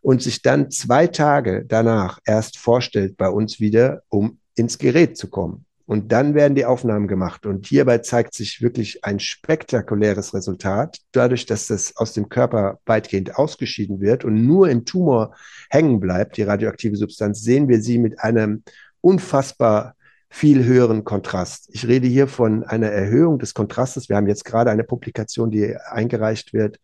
und 0.04 0.22
sich 0.22 0.42
dann 0.42 0.70
zwei 0.70 1.08
Tage 1.08 1.66
danach 1.66 2.20
erst 2.26 2.58
vorstellt 2.58 3.18
bei 3.18 3.30
uns 3.30 3.60
wieder, 3.60 4.04
um 4.10 4.38
ins 4.54 4.78
Gerät 4.78 5.18
zu 5.18 5.30
kommen. 5.30 5.66
Und 5.86 6.12
dann 6.12 6.34
werden 6.34 6.56
die 6.56 6.66
Aufnahmen 6.66 7.08
gemacht. 7.08 7.46
Und 7.46 7.68
hierbei 7.68 7.98
zeigt 8.00 8.34
sich 8.34 8.62
wirklich 8.62 9.04
ein 9.04 9.20
spektakuläres 9.20 10.34
Resultat. 10.34 11.00
Dadurch, 11.12 11.46
dass 11.46 11.68
das 11.68 11.96
aus 11.98 12.14
dem 12.14 12.30
Körper 12.30 12.80
weitgehend 12.86 13.36
ausgeschieden 13.38 14.00
wird 14.00 14.24
und 14.24 14.46
nur 14.46 14.70
im 14.70 14.86
Tumor 14.86 15.36
hängen 15.70 16.00
bleibt, 16.00 16.38
die 16.38 16.44
radioaktive 16.44 16.96
Substanz, 16.96 17.42
sehen 17.42 17.68
wir 17.68 17.82
sie 17.82 17.98
mit 17.98 18.20
einem 18.20 18.64
unfassbar 19.02 19.96
viel 20.30 20.66
höheren 20.66 21.04
Kontrast. 21.04 21.70
Ich 21.74 21.88
rede 21.88 22.08
hier 22.08 22.28
von 22.28 22.64
einer 22.64 22.90
Erhöhung 22.90 23.40
des 23.40 23.54
Kontrastes. 23.54 24.10
Wir 24.10 24.16
haben 24.16 24.28
jetzt 24.28 24.46
gerade 24.46 24.72
eine 24.72 24.84
Publikation, 24.84 25.52
die 25.52 25.76
eingereicht 25.78 26.54
wird, 26.54 26.80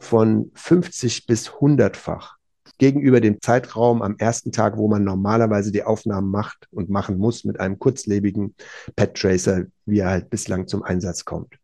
von 0.00 0.50
50 0.54 1.26
bis 1.26 1.50
100-fach 1.50 2.37
gegenüber 2.78 3.20
dem 3.20 3.40
Zeitraum 3.40 4.02
am 4.02 4.16
ersten 4.18 4.52
Tag, 4.52 4.76
wo 4.76 4.88
man 4.88 5.04
normalerweise 5.04 5.72
die 5.72 5.82
Aufnahmen 5.82 6.30
macht 6.30 6.68
und 6.70 6.90
machen 6.90 7.18
muss 7.18 7.44
mit 7.44 7.60
einem 7.60 7.78
kurzlebigen 7.78 8.54
PET-Tracer, 8.96 9.64
wie 9.84 9.98
er 9.98 10.10
halt 10.10 10.30
bislang 10.30 10.68
zum 10.68 10.82
Einsatz 10.82 11.24
kommt. 11.24 11.58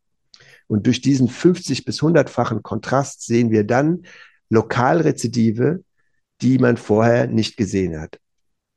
Und 0.66 0.86
durch 0.86 1.00
diesen 1.00 1.28
50 1.28 1.84
bis 1.84 2.00
100-fachen 2.00 2.62
Kontrast 2.62 3.26
sehen 3.26 3.50
wir 3.50 3.64
dann 3.64 4.02
Lokalrezidive, 4.50 5.82
die 6.42 6.58
man 6.58 6.76
vorher 6.76 7.26
nicht 7.26 7.56
gesehen 7.56 8.00
hat. 8.00 8.18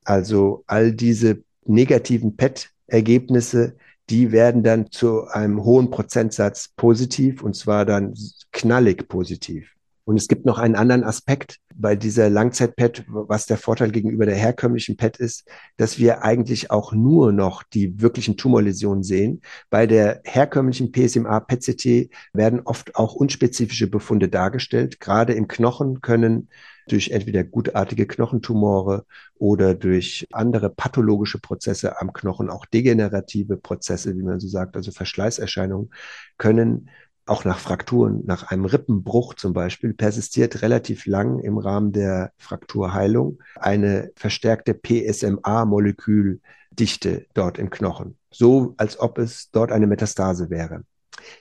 Also 0.04 0.64
all 0.68 0.94
diese 0.94 1.44
negativen 1.66 2.38
PET-Ergebnisse, 2.38 3.76
die 4.10 4.32
werden 4.32 4.64
dann 4.64 4.92
zu 4.92 5.26
einem 5.26 5.64
hohen 5.64 5.90
Prozentsatz 5.90 6.70
positiv 6.76 7.42
und 7.44 7.56
zwar 7.56 7.86
dann 7.86 8.14
knallig 8.52 9.08
positiv. 9.10 9.77
Und 10.08 10.16
es 10.16 10.30
gibt 10.30 10.46
noch 10.46 10.58
einen 10.58 10.76
anderen 10.76 11.04
Aspekt 11.04 11.58
bei 11.76 11.98
dieser 11.98 12.30
Langzeit-PET, 12.30 13.04
was 13.10 13.46
der 13.46 13.58
Vorteil 13.58 13.92
gegenüber 13.92 14.26
der 14.26 14.38
herkömmlichen 14.38 14.96
PET 14.96 15.18
ist, 15.18 15.46
dass 15.76 16.00
wir 16.00 16.24
eigentlich 16.24 16.72
auch 16.72 16.94
nur 16.94 17.34
noch 17.34 17.62
die 17.62 18.02
wirklichen 18.02 18.38
Tumorläsionen 18.38 19.04
sehen. 19.04 19.42
Bei 19.70 19.86
der 19.86 20.22
herkömmlichen 20.24 20.94
PSMA-PET-CT 20.94 22.10
werden 22.32 22.62
oft 22.64 22.96
auch 22.96 23.16
unspezifische 23.16 23.88
Befunde 23.88 24.30
dargestellt. 24.30 25.02
Gerade 25.02 25.34
im 25.34 25.50
Knochen 25.50 26.00
können 26.00 26.48
durch 26.88 27.10
entweder 27.10 27.44
gutartige 27.44 28.08
Knochentumore 28.08 29.06
oder 29.36 29.76
durch 29.76 30.26
andere 30.32 30.70
pathologische 30.70 31.40
Prozesse 31.40 32.00
am 32.00 32.14
Knochen, 32.14 32.50
auch 32.50 32.66
degenerative 32.66 33.58
Prozesse, 33.58 34.16
wie 34.16 34.24
man 34.24 34.40
so 34.40 34.48
sagt, 34.48 34.78
also 34.78 34.92
Verschleißerscheinungen, 34.92 35.90
können 36.38 36.90
auch 37.28 37.46
nach 37.46 37.60
Frakturen, 37.60 38.24
nach 38.26 38.52
einem 38.52 38.66
Rippenbruch 38.66 39.36
zum 39.36 39.54
Beispiel, 39.54 39.94
persistiert 39.94 40.62
relativ 40.62 41.06
lang 41.06 41.40
im 41.40 41.58
Rahmen 41.58 41.92
der 41.92 42.32
Frakturheilung 42.38 43.40
eine 43.56 44.12
verstärkte 44.16 44.74
PSMA-Moleküldichte 44.74 47.26
dort 47.34 47.58
im 47.58 47.70
Knochen. 47.70 48.18
So, 48.32 48.74
als 48.78 49.00
ob 49.00 49.18
es 49.18 49.50
dort 49.52 49.72
eine 49.72 49.88
Metastase 49.88 50.50
wäre. 50.50 50.84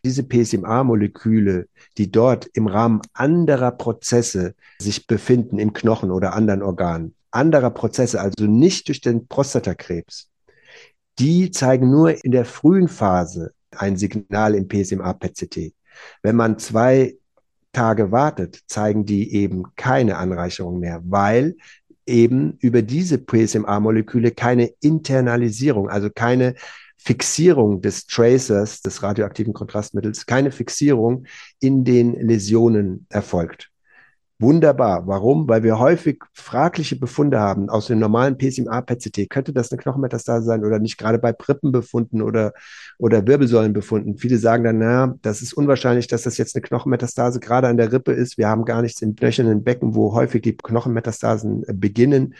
Diese 0.04 0.22
PSMA-Moleküle, 0.22 1.68
die 1.98 2.10
dort 2.10 2.46
im 2.54 2.66
Rahmen 2.66 3.02
anderer 3.12 3.72
Prozesse 3.72 4.54
sich 4.78 5.06
befinden 5.06 5.58
im 5.58 5.72
Knochen 5.72 6.10
oder 6.10 6.34
anderen 6.34 6.62
Organen, 6.62 7.14
anderer 7.30 7.70
Prozesse, 7.70 8.20
also 8.20 8.46
nicht 8.46 8.88
durch 8.88 9.00
den 9.00 9.28
Prostatakrebs, 9.28 10.30
die 11.18 11.50
zeigen 11.50 11.90
nur 11.90 12.24
in 12.24 12.30
der 12.30 12.44
frühen 12.44 12.88
Phase 12.88 13.52
ein 13.70 13.96
Signal 13.96 14.54
im 14.54 14.68
PSMA-PET-CT. 14.68 15.75
Wenn 16.22 16.36
man 16.36 16.58
zwei 16.58 17.16
Tage 17.72 18.10
wartet, 18.10 18.60
zeigen 18.66 19.04
die 19.04 19.34
eben 19.34 19.64
keine 19.76 20.16
Anreicherung 20.16 20.78
mehr, 20.78 21.02
weil 21.04 21.56
eben 22.06 22.56
über 22.60 22.82
diese 22.82 23.18
PSMA-Moleküle 23.18 24.30
keine 24.30 24.70
Internalisierung, 24.80 25.88
also 25.88 26.08
keine 26.08 26.54
Fixierung 26.96 27.82
des 27.82 28.06
Tracers, 28.06 28.80
des 28.80 29.02
radioaktiven 29.02 29.52
Kontrastmittels, 29.52 30.26
keine 30.26 30.50
Fixierung 30.50 31.26
in 31.60 31.84
den 31.84 32.14
Läsionen 32.14 33.06
erfolgt. 33.10 33.70
Wunderbar. 34.38 35.06
Warum? 35.06 35.48
Weil 35.48 35.62
wir 35.62 35.78
häufig 35.78 36.22
fragliche 36.34 36.96
Befunde 36.96 37.40
haben 37.40 37.70
aus 37.70 37.86
dem 37.86 37.98
normalen 37.98 38.36
PSMA-PET-CT. 38.36 39.30
Könnte 39.30 39.54
das 39.54 39.72
eine 39.72 39.80
Knochenmetastase 39.80 40.44
sein 40.44 40.62
oder 40.62 40.78
nicht? 40.78 40.98
Gerade 40.98 41.18
bei 41.18 41.32
Prippenbefunden 41.32 42.20
oder, 42.20 42.52
oder 42.98 43.26
Wirbelsäulenbefunden. 43.26 44.18
Viele 44.18 44.36
sagen 44.36 44.64
dann, 44.64 44.76
na, 44.76 45.14
das 45.22 45.40
ist 45.40 45.54
unwahrscheinlich, 45.54 46.06
dass 46.06 46.22
das 46.22 46.36
jetzt 46.36 46.54
eine 46.54 46.60
Knochenmetastase 46.60 47.40
gerade 47.40 47.68
an 47.68 47.78
der 47.78 47.92
Rippe 47.92 48.12
ist. 48.12 48.36
Wir 48.36 48.48
haben 48.48 48.66
gar 48.66 48.82
nichts 48.82 49.00
im 49.00 49.16
knöchernen 49.16 49.64
Becken, 49.64 49.94
wo 49.94 50.12
häufig 50.12 50.42
die 50.42 50.54
Knochenmetastasen 50.54 51.64
äh, 51.66 51.72
beginnen. 51.72 52.34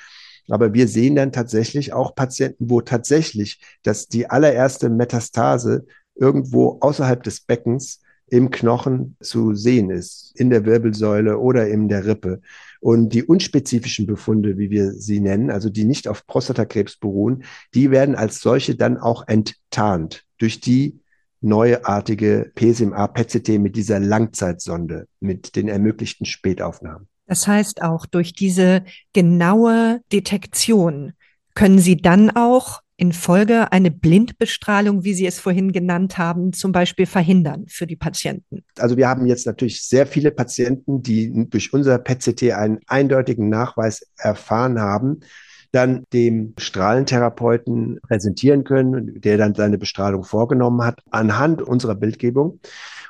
Aber 0.50 0.74
wir 0.74 0.88
sehen 0.88 1.16
dann 1.16 1.32
tatsächlich 1.32 1.94
auch 1.94 2.14
Patienten, 2.14 2.68
wo 2.68 2.82
tatsächlich 2.82 3.58
dass 3.82 4.06
die 4.06 4.28
allererste 4.28 4.90
Metastase 4.90 5.86
irgendwo 6.14 6.78
außerhalb 6.80 7.22
des 7.22 7.40
Beckens 7.40 8.00
im 8.28 8.50
Knochen 8.50 9.16
zu 9.20 9.54
sehen 9.54 9.90
ist, 9.90 10.32
in 10.34 10.50
der 10.50 10.64
Wirbelsäule 10.64 11.38
oder 11.38 11.68
in 11.68 11.88
der 11.88 12.06
Rippe. 12.06 12.40
Und 12.80 13.10
die 13.10 13.22
unspezifischen 13.22 14.06
Befunde, 14.06 14.58
wie 14.58 14.70
wir 14.70 14.92
sie 14.92 15.20
nennen, 15.20 15.50
also 15.50 15.70
die 15.70 15.84
nicht 15.84 16.08
auf 16.08 16.26
Prostatakrebs 16.26 16.96
beruhen, 16.96 17.44
die 17.74 17.90
werden 17.90 18.14
als 18.14 18.40
solche 18.40 18.74
dann 18.74 18.98
auch 18.98 19.26
enttarnt 19.28 20.24
durch 20.38 20.60
die 20.60 21.00
neuartige 21.40 22.50
PSMA-PET-CT 22.54 23.60
mit 23.60 23.76
dieser 23.76 24.00
Langzeitsonde, 24.00 25.06
mit 25.20 25.54
den 25.54 25.68
ermöglichten 25.68 26.26
Spätaufnahmen. 26.26 27.08
Das 27.26 27.46
heißt 27.46 27.82
auch 27.82 28.06
durch 28.06 28.32
diese 28.32 28.84
genaue 29.12 30.00
Detektion 30.12 31.12
können 31.54 31.78
Sie 31.78 31.96
dann 31.96 32.30
auch 32.30 32.80
in 32.96 33.12
Folge 33.12 33.72
eine 33.72 33.90
Blindbestrahlung, 33.90 35.04
wie 35.04 35.14
Sie 35.14 35.26
es 35.26 35.38
vorhin 35.38 35.72
genannt 35.72 36.16
haben, 36.16 36.52
zum 36.52 36.72
Beispiel 36.72 37.06
verhindern 37.06 37.66
für 37.68 37.86
die 37.86 37.96
Patienten? 37.96 38.64
Also 38.78 38.96
wir 38.96 39.08
haben 39.08 39.26
jetzt 39.26 39.46
natürlich 39.46 39.82
sehr 39.82 40.06
viele 40.06 40.30
Patienten, 40.30 41.02
die 41.02 41.48
durch 41.48 41.72
unser 41.72 41.98
PET-CT 41.98 42.52
einen 42.52 42.78
eindeutigen 42.86 43.48
Nachweis 43.48 44.06
erfahren 44.16 44.80
haben, 44.80 45.20
dann 45.72 46.04
dem 46.12 46.54
Strahlentherapeuten 46.58 47.98
präsentieren 48.00 48.64
können, 48.64 49.20
der 49.20 49.36
dann 49.36 49.54
seine 49.54 49.76
Bestrahlung 49.76 50.24
vorgenommen 50.24 50.82
hat, 50.82 51.00
anhand 51.10 51.60
unserer 51.60 51.94
Bildgebung. 51.94 52.60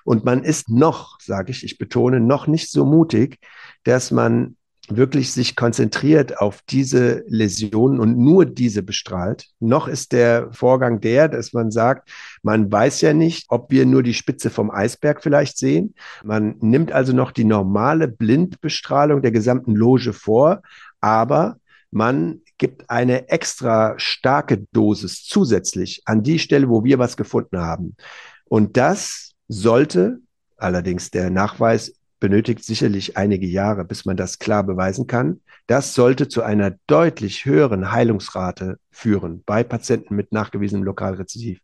Und 0.04 0.24
man 0.24 0.42
ist 0.42 0.68
noch, 0.68 1.20
sage 1.20 1.52
ich, 1.52 1.62
ich 1.62 1.78
betone, 1.78 2.18
noch 2.18 2.48
nicht 2.48 2.70
so 2.70 2.84
mutig, 2.84 3.38
dass 3.84 4.10
man 4.10 4.56
wirklich 4.88 5.32
sich 5.32 5.56
konzentriert 5.56 6.38
auf 6.38 6.62
diese 6.68 7.24
Läsionen 7.26 8.00
und 8.00 8.18
nur 8.18 8.46
diese 8.46 8.82
bestrahlt. 8.82 9.46
Noch 9.60 9.88
ist 9.88 10.12
der 10.12 10.52
Vorgang 10.52 11.00
der, 11.00 11.28
dass 11.28 11.52
man 11.52 11.70
sagt, 11.70 12.10
man 12.42 12.70
weiß 12.70 13.00
ja 13.00 13.12
nicht, 13.12 13.46
ob 13.48 13.70
wir 13.70 13.86
nur 13.86 14.02
die 14.02 14.14
Spitze 14.14 14.50
vom 14.50 14.70
Eisberg 14.70 15.22
vielleicht 15.22 15.58
sehen. 15.58 15.94
Man 16.24 16.56
nimmt 16.60 16.92
also 16.92 17.12
noch 17.12 17.32
die 17.32 17.44
normale 17.44 18.08
Blindbestrahlung 18.08 19.22
der 19.22 19.32
gesamten 19.32 19.74
Loge 19.74 20.12
vor, 20.12 20.62
aber 21.00 21.58
man 21.90 22.42
gibt 22.58 22.88
eine 22.90 23.28
extra 23.28 23.94
starke 23.98 24.66
Dosis 24.72 25.24
zusätzlich 25.24 26.02
an 26.04 26.22
die 26.22 26.38
Stelle, 26.38 26.68
wo 26.68 26.84
wir 26.84 26.98
was 26.98 27.16
gefunden 27.16 27.58
haben. 27.58 27.96
Und 28.44 28.76
das 28.76 29.32
sollte 29.48 30.18
allerdings 30.56 31.10
der 31.10 31.30
Nachweis 31.30 31.94
benötigt 32.26 32.64
sicherlich 32.64 33.16
einige 33.16 33.46
Jahre, 33.46 33.84
bis 33.84 34.04
man 34.04 34.16
das 34.16 34.40
klar 34.40 34.64
beweisen 34.64 35.06
kann. 35.06 35.40
Das 35.68 35.94
sollte 35.94 36.26
zu 36.26 36.42
einer 36.42 36.72
deutlich 36.88 37.44
höheren 37.44 37.92
Heilungsrate 37.92 38.80
führen 38.90 39.44
bei 39.46 39.62
Patienten 39.62 40.16
mit 40.16 40.32
nachgewiesenem 40.32 40.82
Lokalrezidiv. 40.82 41.60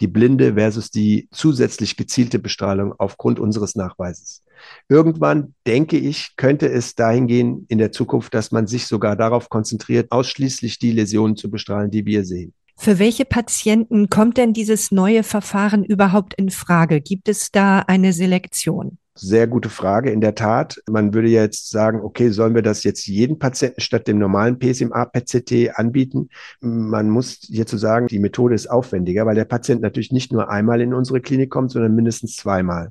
Die 0.00 0.06
blinde 0.06 0.54
versus 0.54 0.90
die 0.90 1.28
zusätzlich 1.32 1.98
gezielte 1.98 2.38
Bestrahlung 2.38 2.94
aufgrund 2.96 3.38
unseres 3.38 3.74
Nachweises. 3.76 4.42
Irgendwann, 4.88 5.54
denke 5.66 5.98
ich, 5.98 6.34
könnte 6.36 6.66
es 6.70 6.94
dahin 6.94 7.26
gehen 7.26 7.66
in 7.68 7.76
der 7.76 7.92
Zukunft, 7.92 8.32
dass 8.32 8.52
man 8.52 8.66
sich 8.66 8.86
sogar 8.86 9.16
darauf 9.16 9.50
konzentriert, 9.50 10.12
ausschließlich 10.12 10.78
die 10.78 10.92
Läsionen 10.92 11.36
zu 11.36 11.50
bestrahlen, 11.50 11.90
die 11.90 12.06
wir 12.06 12.24
sehen. 12.24 12.54
Für 12.78 12.98
welche 12.98 13.26
Patienten 13.26 14.08
kommt 14.08 14.38
denn 14.38 14.54
dieses 14.54 14.90
neue 14.90 15.22
Verfahren 15.22 15.84
überhaupt 15.84 16.32
in 16.38 16.48
Frage? 16.48 17.02
Gibt 17.02 17.28
es 17.28 17.50
da 17.50 17.80
eine 17.80 18.14
Selektion? 18.14 18.96
Sehr 19.18 19.46
gute 19.46 19.70
Frage, 19.70 20.10
in 20.10 20.20
der 20.20 20.34
Tat. 20.34 20.82
Man 20.86 21.14
würde 21.14 21.28
jetzt 21.28 21.70
sagen, 21.70 22.00
okay, 22.02 22.28
sollen 22.28 22.54
wir 22.54 22.60
das 22.60 22.84
jetzt 22.84 23.06
jeden 23.06 23.38
Patienten 23.38 23.80
statt 23.80 24.06
dem 24.06 24.18
normalen 24.18 24.58
PSMA-PET-CT 24.58 25.78
anbieten? 25.78 26.28
Man 26.60 27.08
muss 27.08 27.38
hierzu 27.40 27.78
sagen, 27.78 28.08
die 28.08 28.18
Methode 28.18 28.54
ist 28.54 28.66
aufwendiger, 28.66 29.24
weil 29.24 29.34
der 29.34 29.46
Patient 29.46 29.80
natürlich 29.80 30.12
nicht 30.12 30.32
nur 30.32 30.50
einmal 30.50 30.82
in 30.82 30.92
unsere 30.92 31.22
Klinik 31.22 31.48
kommt, 31.48 31.70
sondern 31.70 31.94
mindestens 31.94 32.36
zweimal. 32.36 32.90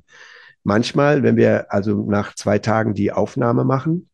Manchmal, 0.64 1.22
wenn 1.22 1.36
wir 1.36 1.72
also 1.72 2.04
nach 2.10 2.34
zwei 2.34 2.58
Tagen 2.58 2.92
die 2.92 3.12
Aufnahme 3.12 3.64
machen, 3.64 4.08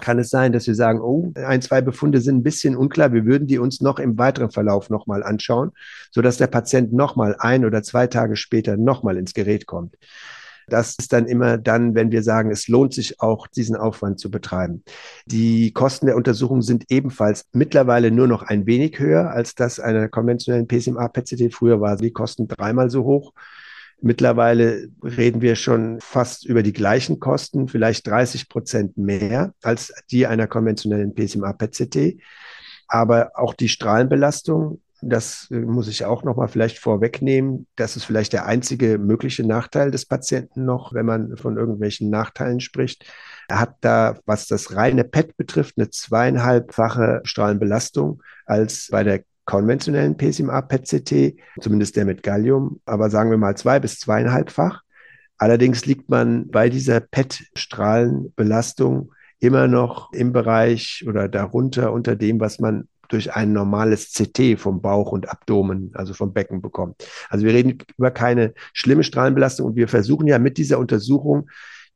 kann 0.00 0.18
es 0.18 0.30
sein, 0.30 0.52
dass 0.52 0.66
wir 0.66 0.74
sagen, 0.74 1.00
oh, 1.00 1.32
ein, 1.36 1.62
zwei 1.62 1.80
Befunde 1.80 2.20
sind 2.20 2.38
ein 2.38 2.42
bisschen 2.42 2.76
unklar. 2.76 3.12
Wir 3.12 3.26
würden 3.26 3.46
die 3.46 3.58
uns 3.58 3.80
noch 3.80 4.00
im 4.00 4.18
weiteren 4.18 4.50
Verlauf 4.50 4.90
nochmal 4.90 5.22
anschauen, 5.22 5.70
sodass 6.10 6.36
der 6.36 6.48
Patient 6.48 6.92
nochmal 6.92 7.36
ein 7.38 7.64
oder 7.64 7.84
zwei 7.84 8.08
Tage 8.08 8.34
später 8.34 8.76
nochmal 8.76 9.16
ins 9.16 9.34
Gerät 9.34 9.66
kommt. 9.66 9.94
Das 10.68 10.96
ist 10.98 11.12
dann 11.12 11.26
immer 11.26 11.58
dann, 11.58 11.94
wenn 11.94 12.10
wir 12.10 12.22
sagen, 12.22 12.50
es 12.50 12.68
lohnt 12.68 12.94
sich 12.94 13.20
auch, 13.20 13.46
diesen 13.46 13.76
Aufwand 13.76 14.20
zu 14.20 14.30
betreiben. 14.30 14.82
Die 15.26 15.72
Kosten 15.72 16.06
der 16.06 16.16
Untersuchung 16.16 16.62
sind 16.62 16.84
ebenfalls 16.88 17.46
mittlerweile 17.52 18.10
nur 18.10 18.26
noch 18.26 18.42
ein 18.42 18.66
wenig 18.66 18.98
höher 18.98 19.30
als 19.30 19.54
das 19.54 19.80
einer 19.80 20.08
konventionellen 20.08 20.68
PSMA-PCT. 20.68 21.52
Früher 21.52 21.80
war 21.80 21.96
die 21.96 22.12
Kosten 22.12 22.48
dreimal 22.48 22.90
so 22.90 23.04
hoch. 23.04 23.32
Mittlerweile 24.00 24.88
reden 25.02 25.40
wir 25.42 25.56
schon 25.56 26.00
fast 26.00 26.46
über 26.46 26.62
die 26.62 26.72
gleichen 26.72 27.18
Kosten, 27.18 27.66
vielleicht 27.66 28.06
30 28.06 28.48
Prozent 28.48 28.96
mehr 28.96 29.54
als 29.62 29.92
die 30.10 30.26
einer 30.26 30.46
konventionellen 30.46 31.14
PSMA-PCT. 31.14 32.20
Aber 32.86 33.32
auch 33.34 33.54
die 33.54 33.68
Strahlenbelastung 33.68 34.80
das 35.02 35.48
äh, 35.50 35.60
muss 35.60 35.88
ich 35.88 36.04
auch 36.04 36.24
noch 36.24 36.36
mal 36.36 36.48
vielleicht 36.48 36.78
vorwegnehmen. 36.78 37.66
Das 37.76 37.96
ist 37.96 38.04
vielleicht 38.04 38.32
der 38.32 38.46
einzige 38.46 38.98
mögliche 38.98 39.46
Nachteil 39.46 39.90
des 39.90 40.06
Patienten 40.06 40.64
noch, 40.64 40.92
wenn 40.92 41.06
man 41.06 41.36
von 41.36 41.56
irgendwelchen 41.56 42.10
Nachteilen 42.10 42.60
spricht. 42.60 43.04
Er 43.48 43.60
hat 43.60 43.76
da, 43.80 44.18
was 44.26 44.46
das 44.46 44.74
reine 44.74 45.04
PET 45.04 45.36
betrifft, 45.36 45.74
eine 45.78 45.90
zweieinhalbfache 45.90 47.20
Strahlenbelastung 47.24 48.22
als 48.46 48.88
bei 48.90 49.04
der 49.04 49.22
konventionellen 49.44 50.16
PSMA-PET-CT, 50.16 51.36
zumindest 51.60 51.96
der 51.96 52.04
mit 52.04 52.22
Gallium, 52.22 52.80
aber 52.84 53.08
sagen 53.08 53.30
wir 53.30 53.38
mal 53.38 53.56
zwei 53.56 53.80
bis 53.80 53.98
zweieinhalbfach. 53.98 54.82
Allerdings 55.38 55.86
liegt 55.86 56.10
man 56.10 56.50
bei 56.50 56.68
dieser 56.68 57.00
PET-Strahlenbelastung 57.00 59.12
immer 59.38 59.68
noch 59.68 60.12
im 60.12 60.32
Bereich 60.32 61.04
oder 61.06 61.28
darunter 61.28 61.92
unter 61.92 62.16
dem, 62.16 62.40
was 62.40 62.58
man 62.58 62.88
durch 63.08 63.34
ein 63.34 63.52
normales 63.52 64.12
CT 64.12 64.58
vom 64.58 64.80
Bauch 64.80 65.12
und 65.12 65.28
Abdomen, 65.28 65.90
also 65.94 66.14
vom 66.14 66.32
Becken 66.32 66.62
bekommt. 66.62 67.06
Also 67.28 67.44
wir 67.44 67.54
reden 67.54 67.78
über 67.96 68.10
keine 68.10 68.54
schlimme 68.72 69.04
Strahlenbelastung 69.04 69.66
und 69.66 69.76
wir 69.76 69.88
versuchen 69.88 70.26
ja 70.26 70.38
mit 70.38 70.58
dieser 70.58 70.78
Untersuchung 70.78 71.48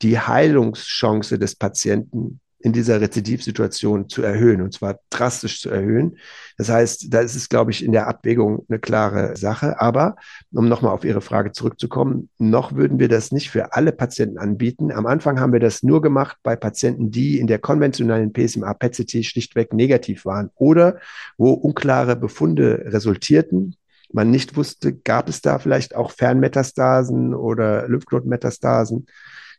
die 0.03 0.19
Heilungschance 0.19 1.39
des 1.39 1.55
Patienten 1.55 2.41
in 2.63 2.73
dieser 2.73 3.01
Rezidivsituation 3.01 4.09
zu 4.09 4.23
erhöhen 4.23 4.63
und 4.63 4.73
zwar 4.73 5.01
drastisch 5.11 5.61
zu 5.61 5.71
erhöhen. 5.71 6.17
Das 6.57 6.69
heißt, 6.69 7.13
da 7.13 7.21
ist 7.21 7.35
es, 7.35 7.49
glaube 7.49 7.71
ich, 7.71 7.85
in 7.85 7.93
der 7.93 8.07
Abwägung 8.07 8.65
eine 8.69 8.79
klare 8.79 9.37
Sache. 9.37 9.81
Aber 9.81 10.17
um 10.53 10.69
nochmal 10.69 10.93
auf 10.93 11.05
Ihre 11.05 11.21
Frage 11.21 11.53
zurückzukommen, 11.53 12.29
noch 12.39 12.75
würden 12.75 12.99
wir 12.99 13.09
das 13.09 13.33
nicht 13.33 13.51
für 13.51 13.75
alle 13.75 13.93
Patienten 13.93 14.39
anbieten. 14.39 14.93
Am 14.93 15.07
Anfang 15.07 15.41
haben 15.41 15.53
wir 15.53 15.61
das 15.61 15.83
nur 15.83 16.03
gemacht 16.03 16.37
bei 16.43 16.57
Patienten, 16.57 17.11
die 17.11 17.39
in 17.39 17.47
der 17.47 17.59
konventionellen 17.59 18.33
PSMA-PET-CT 18.33 19.25
schlichtweg 19.25 19.73
negativ 19.73 20.25
waren 20.25 20.51
oder 20.55 20.99
wo 21.37 21.53
unklare 21.53 22.17
Befunde 22.17 22.85
resultierten 22.87 23.77
man 24.13 24.31
nicht 24.31 24.57
wusste, 24.57 24.93
gab 24.93 25.29
es 25.29 25.41
da 25.41 25.59
vielleicht 25.59 25.95
auch 25.95 26.11
Fernmetastasen 26.11 27.35
oder 27.35 27.89
Lymphknotenmetastasen. 27.89 29.07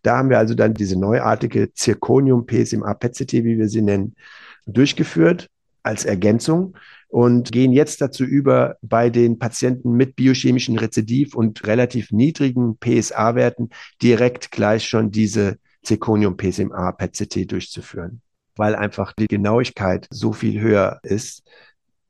Da 0.03 0.17
haben 0.17 0.29
wir 0.29 0.37
also 0.37 0.53
dann 0.53 0.73
diese 0.73 0.99
neuartige 0.99 1.73
Zirconium 1.73 2.45
PSMA 2.45 2.93
PET-CT, 2.93 3.33
wie 3.33 3.57
wir 3.57 3.69
sie 3.69 3.81
nennen, 3.81 4.15
durchgeführt 4.65 5.49
als 5.81 6.05
Ergänzung 6.05 6.77
und 7.07 7.51
gehen 7.51 7.71
jetzt 7.71 8.01
dazu 8.01 8.23
über, 8.23 8.77
bei 8.81 9.09
den 9.09 9.39
Patienten 9.39 9.93
mit 9.93 10.15
biochemischen 10.15 10.77
Rezidiv 10.77 11.35
und 11.35 11.65
relativ 11.65 12.11
niedrigen 12.11 12.77
PSA-Werten 12.77 13.69
direkt 14.01 14.51
gleich 14.51 14.87
schon 14.87 15.11
diese 15.11 15.57
Zirconium 15.83 16.37
PSMA 16.37 16.91
PET-CT 16.93 17.51
durchzuführen, 17.51 18.21
weil 18.55 18.75
einfach 18.75 19.13
die 19.13 19.27
Genauigkeit 19.27 20.07
so 20.09 20.33
viel 20.33 20.59
höher 20.59 20.99
ist, 21.03 21.43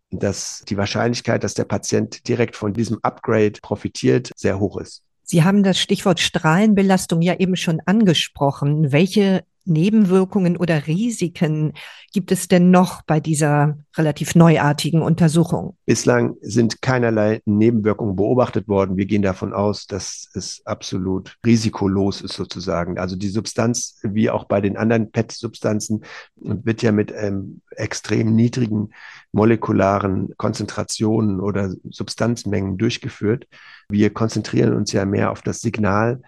dass 0.10 0.64
die 0.68 0.78
Wahrscheinlichkeit, 0.78 1.44
dass 1.44 1.54
der 1.54 1.66
Patient 1.66 2.28
direkt 2.28 2.56
von 2.56 2.74
diesem 2.74 3.00
Upgrade 3.02 3.60
profitiert, 3.62 4.32
sehr 4.36 4.60
hoch 4.60 4.78
ist. 4.78 5.04
Sie 5.24 5.44
haben 5.44 5.64
das 5.64 5.80
Stichwort 5.80 6.20
Strahlenbelastung 6.20 7.22
ja 7.22 7.36
eben 7.36 7.56
schon 7.56 7.82
angesprochen. 7.86 8.92
Welche 8.92 9.46
Nebenwirkungen 9.65 10.58
oder 10.58 10.88
Risiken 10.88 11.73
gibt 12.12 12.32
es 12.32 12.47
denn 12.47 12.71
noch 12.71 13.02
bei 13.02 13.19
dieser 13.19 13.78
relativ 13.95 14.36
neuartigen 14.36 15.02
Untersuchung? 15.02 15.78
Bislang 15.86 16.36
sind 16.41 16.82
keinerlei 16.82 17.41
Nebenwirkungen 17.45 18.15
beobachtet 18.15 18.67
worden. 18.67 18.97
Wir 18.97 19.06
gehen 19.06 19.21
davon 19.21 19.54
aus, 19.54 19.88
dass 19.88 20.30
es 20.34 20.62
absolut 20.65 21.38
risikolos 21.45 22.21
ist 22.21 22.34
sozusagen. 22.34 22.99
Also 22.99 23.15
die 23.15 23.30
Substanz, 23.30 23.99
wie 24.04 24.30
auch 24.30 24.45
bei 24.45 24.62
den 24.62 24.78
anderen 24.78 25.12
PET-Substanzen, 25.12 26.04
wird 26.36 26.82
ja 26.82 26.91
mit 26.91 27.13
ähm, 27.15 27.62
extrem 27.71 28.36
niedrigen 28.36 28.91
molekularen 29.32 30.34
Konzentrationen 30.38 31.39
oder 31.39 31.73
Substanzmengen 31.89 32.78
durchgeführt. 32.78 33.47
Wir 33.89 34.12
konzentrieren 34.12 34.73
uns 34.73 34.91
ja 34.91 35.06
mehr 35.06 35.32
auf 35.32 35.41
das 35.41 35.62
Signal, 35.62 36.21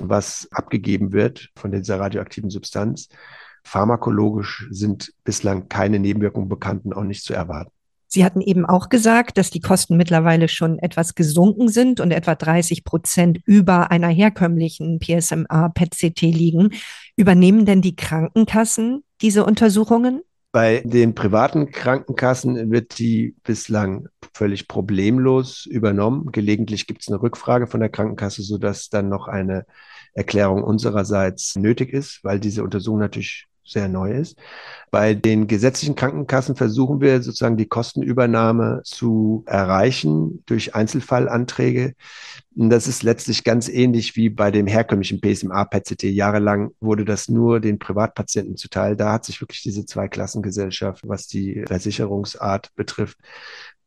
was 0.00 0.48
abgegeben 0.50 1.12
wird 1.12 1.50
von 1.56 1.72
dieser 1.72 2.00
radioaktiven 2.00 2.50
Substanz. 2.50 3.08
Pharmakologisch 3.64 4.66
sind 4.70 5.12
bislang 5.24 5.68
keine 5.68 5.98
Nebenwirkungen 5.98 6.48
bekannt 6.48 6.84
und 6.84 6.92
auch 6.92 7.04
nicht 7.04 7.24
zu 7.24 7.34
erwarten. 7.34 7.70
Sie 8.14 8.24
hatten 8.24 8.40
eben 8.40 8.64
auch 8.64 8.90
gesagt, 8.90 9.38
dass 9.38 9.50
die 9.50 9.60
Kosten 9.60 9.96
mittlerweile 9.96 10.46
schon 10.46 10.78
etwas 10.78 11.16
gesunken 11.16 11.68
sind 11.68 11.98
und 11.98 12.12
etwa 12.12 12.36
30 12.36 12.84
Prozent 12.84 13.40
über 13.44 13.90
einer 13.90 14.06
herkömmlichen 14.06 15.00
PSMA-PET-CT 15.00 16.20
liegen. 16.22 16.70
Übernehmen 17.16 17.66
denn 17.66 17.82
die 17.82 17.96
Krankenkassen 17.96 19.02
diese 19.20 19.44
Untersuchungen? 19.44 20.22
Bei 20.54 20.82
den 20.84 21.16
privaten 21.16 21.72
Krankenkassen 21.72 22.70
wird 22.70 23.00
die 23.00 23.34
bislang 23.42 24.06
völlig 24.32 24.68
problemlos 24.68 25.66
übernommen. 25.66 26.30
Gelegentlich 26.30 26.86
gibt 26.86 27.02
es 27.02 27.08
eine 27.08 27.20
Rückfrage 27.20 27.66
von 27.66 27.80
der 27.80 27.88
Krankenkasse, 27.88 28.44
sodass 28.44 28.88
dann 28.88 29.08
noch 29.08 29.26
eine 29.26 29.66
Erklärung 30.12 30.62
unsererseits 30.62 31.56
nötig 31.56 31.92
ist, 31.92 32.20
weil 32.22 32.38
diese 32.38 32.62
Untersuchung 32.62 33.00
natürlich 33.00 33.48
sehr 33.64 33.88
neu 33.88 34.12
ist. 34.12 34.38
Bei 34.90 35.14
den 35.14 35.46
gesetzlichen 35.46 35.94
Krankenkassen 35.94 36.54
versuchen 36.54 37.00
wir 37.00 37.22
sozusagen 37.22 37.56
die 37.56 37.66
Kostenübernahme 37.66 38.82
zu 38.84 39.42
erreichen 39.46 40.42
durch 40.46 40.74
Einzelfallanträge. 40.74 41.94
Das 42.56 42.86
ist 42.86 43.02
letztlich 43.02 43.42
ganz 43.42 43.68
ähnlich 43.68 44.14
wie 44.14 44.28
bei 44.28 44.52
dem 44.52 44.68
herkömmlichen 44.68 45.20
PSMA-PET-CT. 45.20 46.04
Jahrelang 46.04 46.70
wurde 46.78 47.04
das 47.04 47.28
nur 47.28 47.58
den 47.58 47.80
Privatpatienten 47.80 48.56
zuteil. 48.56 48.94
Da 48.94 49.12
hat 49.12 49.24
sich 49.24 49.40
wirklich 49.40 49.62
diese 49.62 49.84
Zweiklassengesellschaft, 49.84 51.02
was 51.08 51.26
die 51.26 51.64
Versicherungsart 51.66 52.72
betrifft, 52.76 53.18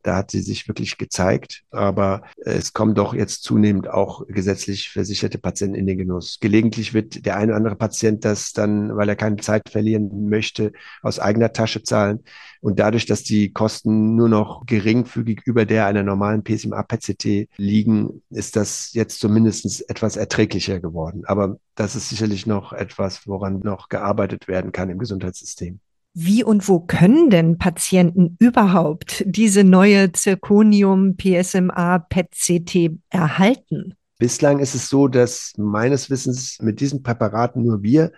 Da 0.08 0.16
hat 0.16 0.32
sie 0.32 0.40
sich 0.40 0.70
wirklich 0.70 0.98
gezeigt. 0.98 1.64
Aber 1.70 2.22
es 2.38 2.72
kommen 2.72 2.96
doch 2.96 3.14
jetzt 3.14 3.44
zunehmend 3.44 3.90
auch 3.90 4.26
gesetzlich 4.28 4.90
versicherte 4.90 5.38
Patienten 5.38 5.76
in 5.76 5.86
den 5.86 5.98
Genuss. 5.98 6.40
Gelegentlich 6.40 6.94
wird 6.94 7.26
der 7.26 7.36
eine 7.36 7.48
oder 7.52 7.58
andere 7.58 7.76
Patient 7.76 8.24
das 8.24 8.54
dann, 8.54 8.96
weil 8.96 9.10
er 9.10 9.18
keine 9.18 9.36
Zeit 9.36 9.70
verlieren 9.70 10.30
möchte, 10.30 10.72
aus 11.02 11.20
eigener 11.20 11.52
Tasche 11.52 11.84
zahlen. 11.84 12.24
Und 12.62 12.80
dadurch, 12.80 13.06
dass 13.06 13.24
die 13.24 13.52
Kosten 13.52 14.16
nur 14.16 14.30
noch 14.30 14.66
geringfügig 14.66 15.42
über 15.44 15.66
der 15.66 15.88
einer 15.88 16.04
normalen 16.04 16.42
PSMA-PCT 16.42 17.50
liegen, 17.58 18.24
ist 18.30 18.56
das 18.56 18.94
jetzt 18.94 19.20
zumindest 19.20 19.90
etwas 19.90 20.16
erträglicher 20.16 20.80
geworden. 20.80 21.24
Aber 21.26 21.60
das 21.76 21.98
ist 21.98 22.08
sicherlich 22.08 22.48
noch 22.48 22.72
etwas, 22.72 23.28
woran 23.28 23.60
noch 23.60 23.90
gearbeitet 23.90 24.48
werden 24.48 24.72
kann 24.72 24.90
im 24.90 25.00
Gesundheitssystem. 25.00 25.82
Wie 26.20 26.44
und 26.44 26.68
wo 26.68 26.80
können 26.80 27.30
denn 27.30 27.60
Patienten 27.60 28.38
überhaupt 28.40 29.24
diese 29.28 29.64
neue 29.64 30.12
Zirconium 30.14 31.16
PSMA 31.16 32.00
PET-CT 32.00 32.98
erhalten? 33.12 33.94
Bislang 34.18 34.58
ist 34.58 34.74
es 34.74 34.90
so, 34.90 35.08
dass 35.08 35.54
meines 35.58 36.10
Wissens 36.10 36.58
mit 36.60 36.80
diesen 36.80 37.04
Präparaten 37.04 37.64
nur 37.64 37.84
wir 37.84 38.14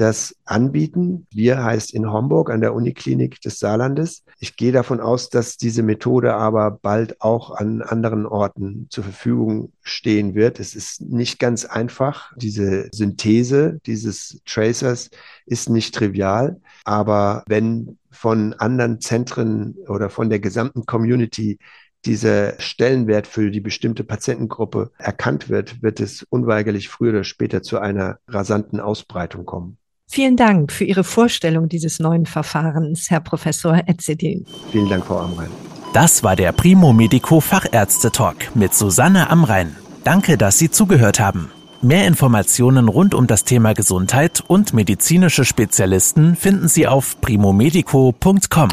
das 0.00 0.36
anbieten. 0.44 1.26
Wir 1.30 1.62
heißt 1.62 1.92
in 1.92 2.10
Homburg 2.10 2.50
an 2.50 2.60
der 2.60 2.74
Uniklinik 2.74 3.40
des 3.40 3.58
Saarlandes. 3.58 4.24
Ich 4.38 4.56
gehe 4.56 4.72
davon 4.72 5.00
aus, 5.00 5.30
dass 5.30 5.56
diese 5.56 5.82
Methode 5.82 6.34
aber 6.34 6.70
bald 6.70 7.20
auch 7.20 7.50
an 7.50 7.82
anderen 7.82 8.26
Orten 8.26 8.86
zur 8.90 9.04
Verfügung 9.04 9.72
stehen 9.82 10.34
wird. 10.34 10.60
Es 10.60 10.74
ist 10.74 11.00
nicht 11.00 11.38
ganz 11.38 11.64
einfach. 11.64 12.32
Diese 12.36 12.88
Synthese 12.92 13.80
dieses 13.86 14.40
Tracers 14.44 15.10
ist 15.46 15.70
nicht 15.70 15.94
trivial. 15.94 16.60
Aber 16.84 17.44
wenn 17.46 17.98
von 18.10 18.54
anderen 18.54 19.00
Zentren 19.00 19.76
oder 19.88 20.10
von 20.10 20.30
der 20.30 20.40
gesamten 20.40 20.86
Community 20.86 21.58
dieser 22.04 22.58
Stellenwert 22.60 23.26
für 23.26 23.50
die 23.50 23.60
bestimmte 23.60 24.04
Patientengruppe 24.04 24.92
erkannt 24.96 25.48
wird, 25.48 25.82
wird 25.82 26.00
es 26.00 26.22
unweigerlich 26.22 26.88
früher 26.88 27.10
oder 27.10 27.24
später 27.24 27.62
zu 27.62 27.78
einer 27.78 28.20
rasanten 28.28 28.80
Ausbreitung 28.80 29.44
kommen. 29.44 29.78
Vielen 30.08 30.36
Dank 30.36 30.72
für 30.72 30.84
Ihre 30.84 31.04
Vorstellung 31.04 31.68
dieses 31.68 31.98
neuen 31.98 32.26
Verfahrens, 32.26 33.10
Herr 33.10 33.20
Professor 33.20 33.82
Etzedin. 33.86 34.46
Vielen 34.70 34.88
Dank, 34.88 35.04
Frau 35.04 35.18
Amrein. 35.20 35.50
Das 35.92 36.22
war 36.22 36.36
der 36.36 36.52
Primo 36.52 36.92
Medico 36.92 37.40
Fachärzte 37.40 38.12
Talk 38.12 38.54
mit 38.54 38.74
Susanne 38.74 39.30
Amrein. 39.30 39.76
Danke, 40.04 40.36
dass 40.36 40.58
Sie 40.58 40.70
zugehört 40.70 41.20
haben. 41.20 41.50
Mehr 41.82 42.06
Informationen 42.06 42.88
rund 42.88 43.14
um 43.14 43.26
das 43.26 43.44
Thema 43.44 43.74
Gesundheit 43.74 44.42
und 44.46 44.72
medizinische 44.72 45.44
Spezialisten 45.44 46.36
finden 46.36 46.68
Sie 46.68 46.86
auf 46.86 47.20
primomedico.com. 47.20 48.68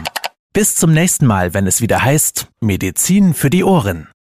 Bis 0.53 0.75
zum 0.75 0.93
nächsten 0.93 1.25
Mal, 1.25 1.53
wenn 1.53 1.65
es 1.65 1.81
wieder 1.81 2.03
heißt 2.03 2.47
Medizin 2.61 3.33
für 3.33 3.49
die 3.49 3.63
Ohren. 3.63 4.07